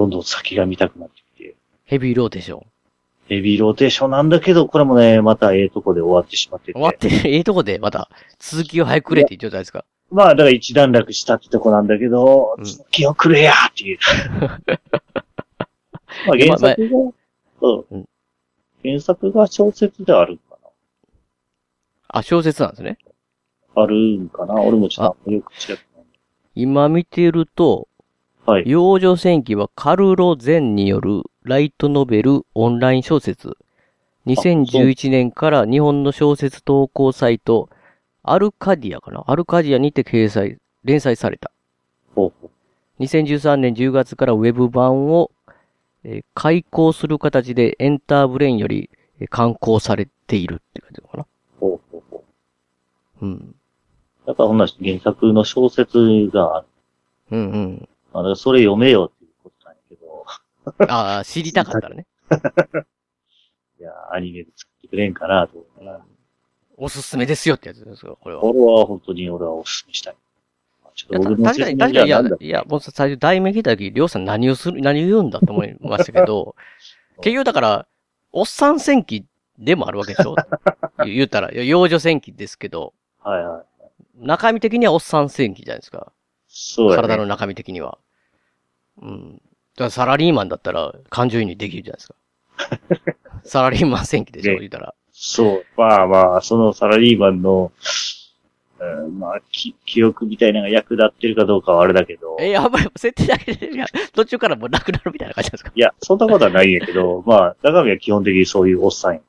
[0.00, 2.66] どんどん先が見たくなってきて、ヘビーローテーション。
[3.28, 6.72] ヘビーローテーションなんだけど、これもね、またええとこで終わってしまってて。
[6.72, 8.08] 終わって、ええとこで、また、
[8.38, 9.84] 続きを早くくれって言っちゃうじゃないですか？
[10.10, 13.98] まあ、だから一段落したってとこなんだけど、うん続きをくれやっていう。
[16.26, 17.12] まあ原作が、
[17.60, 18.08] そううん
[18.82, 20.56] 原作が小説であるんか
[22.08, 22.98] あ、小説なんですね。
[23.76, 25.84] なあるんかな俺もちょっとよく知らない。
[26.56, 27.86] 今見てると、
[28.46, 28.64] はい。
[28.66, 33.56] 幼女戦記はカルロ・ゼンによるライトノベルオンライン小説。
[34.26, 37.68] 2011年から日本の小説投稿サイト、
[38.22, 39.24] アルカディアかな？
[39.26, 41.50] アルカディアにて掲載、連載された。
[42.14, 42.50] ほうほう
[43.02, 45.30] 2013年10月からウェブ版を、
[46.04, 48.90] えー開講する形でエンターブレインより
[49.20, 51.26] えー刊行されているって感じなのかな？
[51.60, 52.24] ほうほうほ
[53.20, 53.24] う。
[53.24, 53.54] うん。
[54.26, 56.66] だからほんなら原作の小説がある。
[57.30, 57.88] うんうん。
[58.12, 60.24] あだからそれ読めよっていうことなんやけど、
[60.92, 62.06] ああ、知りたかったらね。
[63.80, 66.04] いや、アニメで作ってくれんかなと思ったら、
[66.76, 68.44] おすすめですよってやつですよ、これは。
[68.44, 70.16] 俺は本当に俺はお勧めしたい。
[70.94, 76.56] ちょいやっと僕の確かに、確かに、いやいや、もう最初題名聞いたとき、りょうさん何をする、何を言うんだと思いましたけど、
[77.22, 77.86] 結局だから、
[78.32, 79.24] おっさん戦記
[79.58, 80.34] でもあるわけでしょ？
[81.04, 82.92] 言言ったら、幼女戦記ですけど、
[83.22, 84.26] はいはい。
[84.26, 86.12] 中身的にはおっさん戦記じゃないですか。
[86.62, 87.02] そうやね。
[87.02, 87.98] 体の中身的には。
[89.00, 89.34] うん。
[89.34, 93.14] だからサラリーマンだったら感情移入できるじゃないですか。
[93.44, 94.94] サラリーマン戦記でしょね言ったら。
[95.12, 95.64] そう。
[95.76, 97.72] まあまあ、そのサラリーマンの、
[98.78, 103.70] うん、まあ、き、記憶みたいなのが役立ってるかどうかはあれだけど、え、やばい、設定だけで、
[104.14, 105.72] 途中からもうなくなるみたいな感じですか？
[105.74, 109.20] いや、そんなことはないんやけど、 まあ、中身は基本的にそういうおっさんや。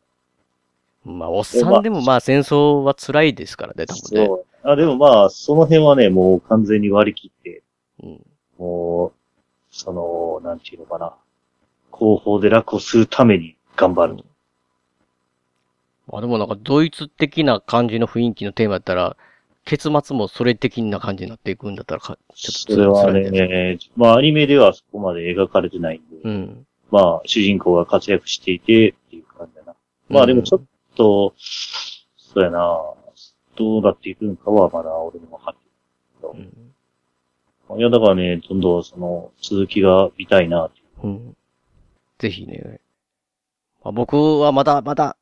[1.03, 4.25] まあ、おっさんでもまあ戦争は辛いですからね、多分ね。
[4.27, 4.45] そう。
[4.63, 7.63] あでもまあ、その辺はね、もう完全に割り切って、
[8.03, 8.25] うん。
[8.57, 9.13] もう、
[9.71, 11.15] その、なんていうのかな。
[11.89, 14.23] 後方で楽をするために頑張る。
[16.07, 19.15] まあでもなんかドイツ的な感じの雰囲気のテーマだったら、
[19.65, 26.65] 結末もそれ的な感じになっていくんだったらか、ちょっとそれはね、まあアニメではそこまで描かれてないんで、うん。
[26.89, 29.75] まあ主人公が活躍していてっていう感じだな。
[30.09, 30.61] まあでもちょっ
[30.95, 32.79] と、そうやな、
[33.55, 36.39] どうなっていくのかはまだ俺も分かってうん。
[37.69, 37.79] ない。
[37.79, 41.07] いやだからね、どんどんその続きが見たいなっていう。
[41.07, 41.37] うん。
[42.19, 42.79] ぜひね。
[43.83, 45.17] まあ、僕はまだ、まだ、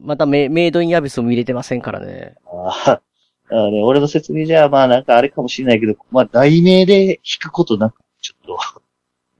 [0.00, 2.36] まだメメイドインアビスを見れてませんからね。
[2.46, 3.02] あ
[3.50, 8.58] あ、ね、俺の説明じゃ、まあなんかあれかもしれないけど、まあ題名で弾くことなく、ちょっと、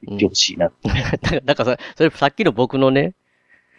[0.03, 0.71] 言ってほしいな。
[0.83, 3.15] だから、だからさ、それさっきの僕のね、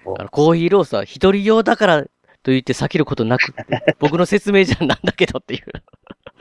[0.06, 2.06] おあのコーヒーロースター一人用だから
[2.44, 3.54] と言って避けることなく
[4.00, 5.62] 僕の説明じゃなんだけどっていう。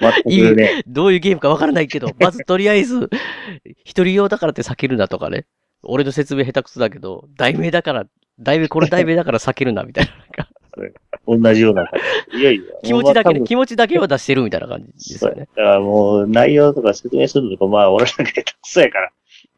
[0.01, 3.11] 全くね、どういうゲームかわからないけど、まずとりあえず、
[3.85, 5.45] 一人用だからって避けるなとかね。
[5.83, 8.07] 俺の説明下手くそだけど、題名だから、
[8.39, 10.49] 題名、これ題名だから避けるなみたいな。
[11.27, 12.01] 同じような感
[12.33, 12.39] じ。
[12.39, 12.63] いやいや。
[12.83, 15.25] 気持ちだけね、気持ちだけは出してるみたいな感じです。
[15.25, 15.47] よねだ。
[15.47, 19.13] からもう内容とか説明するのとか、まあ俺なんか下手くそやから。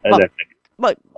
[0.05, 0.53] あれだけ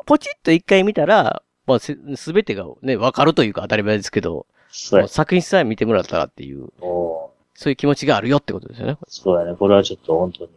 [0.07, 5.09] ポチッと一回見たら、まあ、すすべてがね、わかるというか当たり前ですけど、そう。
[5.09, 8.99] 作品さえ見てもらったらっていう、もそういう気持ちがあるよってことですよね。
[9.01, 9.57] うそうやね。
[9.57, 10.51] これはちょっと本当に、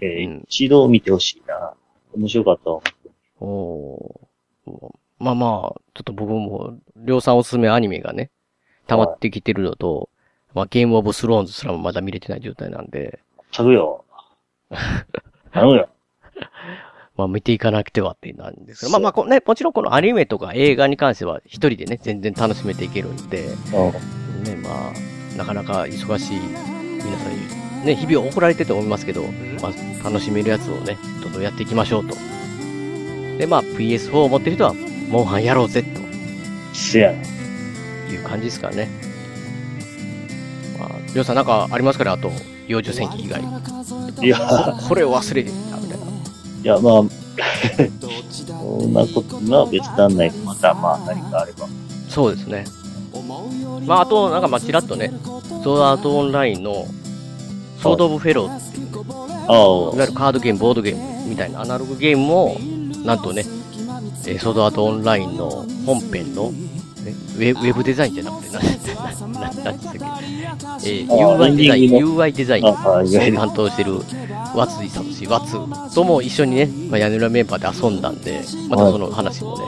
[0.00, 1.74] えーうん一度見てほしいな。
[2.14, 2.80] 面白かったわ。
[3.40, 8.30] おーまあまあ、ちょっと僕も、りょうさんおすすめアニメがね、
[8.86, 10.08] 溜まってきてるのと、
[10.54, 13.20] まあゲームオブスローンズすらもまだ見れてない状態なんで、
[13.52, 14.04] たくよ。
[15.52, 15.88] 頼むよ。
[17.18, 27.32] まあ見ていかなくてはってなんですけど、まあまあこね、もちろんこのアニメとか映画に関しては一人でね、全然楽しめていけるんで、うんね、まあ、なかなか忙しい皆さん
[27.80, 29.24] に、ね、日々怒られてると思いますけど、
[29.60, 32.14] まあ、楽しめるやつをね、どんどんやっていきましょうと。
[33.36, 34.74] で、まあ、PS4 を持ってる人は、
[35.08, 36.00] モンハンやろうぜ、と
[36.72, 37.18] せやな。
[38.12, 38.88] いう感じですからね。
[40.78, 42.10] まあ、りょうさんなんかありますかね？
[42.10, 42.30] あと、
[42.68, 43.42] 幼女戦記以外。
[44.22, 45.44] いや、ここれを忘れ。
[46.68, 47.02] や、まあ、
[48.60, 51.66] そんなことが別段ないまた、まあ、何かあれば。
[52.08, 52.64] そうですね。
[53.86, 56.86] まあ、あと、なんか、まあ、ちらっとね、ソードアートオンラインの、
[57.82, 58.88] ソード・オブ・フェローっていう、い
[59.48, 62.56] あわゆるカードゲーム、ボードゲームみたいなアナログゲームを、
[63.04, 63.44] なんとね、
[64.26, 66.68] えーソードアートオンラインの本編の、ね
[67.36, 74.00] ウェウェブデザインじゃなくて、なんなななんなんでしたっけ、えーあ UI デザイン、UI デザインああいわゆる担当してる
[74.58, 75.52] ワツイさんし、ワツ
[75.94, 79.64] とも一緒にね、まあ、屋根裏メンバーで遊んだんで、またその話もね、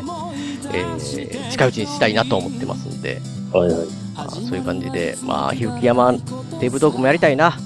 [0.74, 3.20] えー近いうちにしたいなと思ってますんで、
[3.52, 3.86] あ、はいはい。
[4.16, 6.14] まあ、そういう感じで、まあ、ひふき山
[6.60, 7.56] デブトークもやりたいな。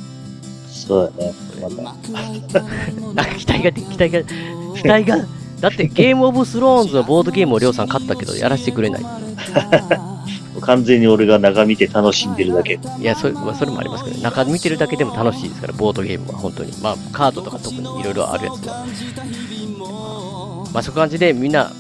[0.71, 1.33] そうだね。
[1.61, 1.95] ま
[2.53, 2.61] た。
[3.15, 4.23] なんか期待が、期待が、
[4.75, 5.17] 期待が、
[5.61, 9.03] だってゲームオブスローンズのボードゲームをりょうさん買ったけど、やらせてくれない。
[10.65, 12.79] 完全に俺が中見て楽しんでるだけ。
[12.99, 16.73] いや、それ,、まあ、それもありますけど、中見てるだけでも楽しいですから、ボードゲームは本当に。
[16.83, 18.85] まあ、カードとか特にいろいろあるやつは。
[20.73, 21.71] まあ、そういう感じでみんな、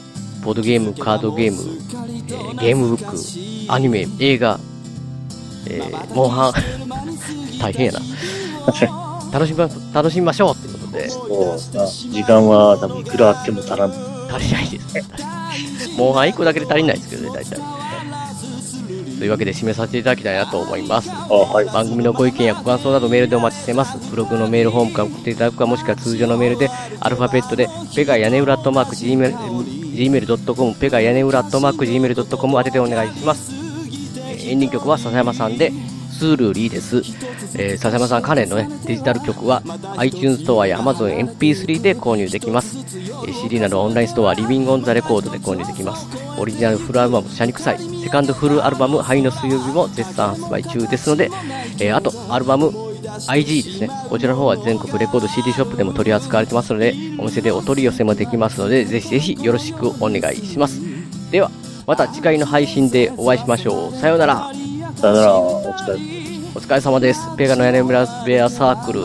[0.44, 4.59] ボードゲーム、カードゲーム、えーゲームブック、アニメ、映画、
[5.66, 6.52] えーモンハン、
[7.61, 8.01] 大変やな。
[9.32, 11.27] 楽しみま、楽しみましょうってことで、そ
[11.74, 11.86] うな。
[11.86, 13.90] 時間は多分いくらあっても足らん。
[14.32, 15.02] 足りないですね。
[15.98, 17.59] モンハン1個だけで足りないですけどね、大体。
[19.24, 21.10] というわけで締めさせていただきたいなと思います。
[21.10, 21.64] あはい。
[21.64, 24.10] 番組のご意見やご感想などメールでお待ちしてます。
[24.10, 26.68] ブログのメールフォームから送っていただくか、もしくは通常のメールで、
[27.01, 29.34] アルファベットで、ペガ屋根裏アットマーク Gmail-
[29.94, 33.51] gmail.com、ペガ屋根裏アットマーク Gmail.com 宛てでお願いします。
[34.28, 35.72] えーエンディング曲は笹山さんで、
[36.14, 36.98] スールリーです。
[37.58, 39.62] えー笹山さん関連のね、デジタル曲は
[39.96, 42.78] iTunes ストアや Amazon MP3 で購入できます。
[42.78, 46.06] えー CD などオンラインストア、リビングオンザレコードで購入できます。
[46.38, 51.30] オリジナルフルアルバム、シャニクサイ、セカンドフルアルバム、灰の水曜日も絶賛発売中ですので、
[51.80, 52.66] えーあと、アルバム、
[53.28, 53.90] IG ですね。
[54.08, 60.80] こちらの方は全国レコード CD ショップでも取り扱われてますので、お店でお取り寄せもできますので、ぜひぜひよろしくお願いします。
[61.30, 61.50] では、
[61.86, 63.92] また次回の配信でお会いしましょう。
[63.96, 64.63] さようなら。
[65.05, 65.94] さよなら、お疲れ。
[66.55, 67.20] お疲れ様です。
[67.36, 69.01] ペガの屋根裏ベアサークル、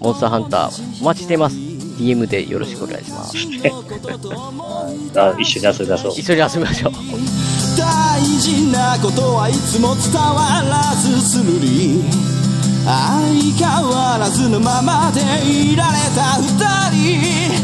[0.00, 1.56] モンスターハンター、お待ちしています。
[1.56, 3.36] DM でよろしくお願いします。
[5.20, 6.12] あ一緒に遊びましょう。
[6.16, 6.92] 一緒に遊びましょう。
[7.76, 12.02] 大事なことはいつも伝わらずするり
[12.86, 16.56] 相変わらずのままでいられた二
[17.52, 17.63] 人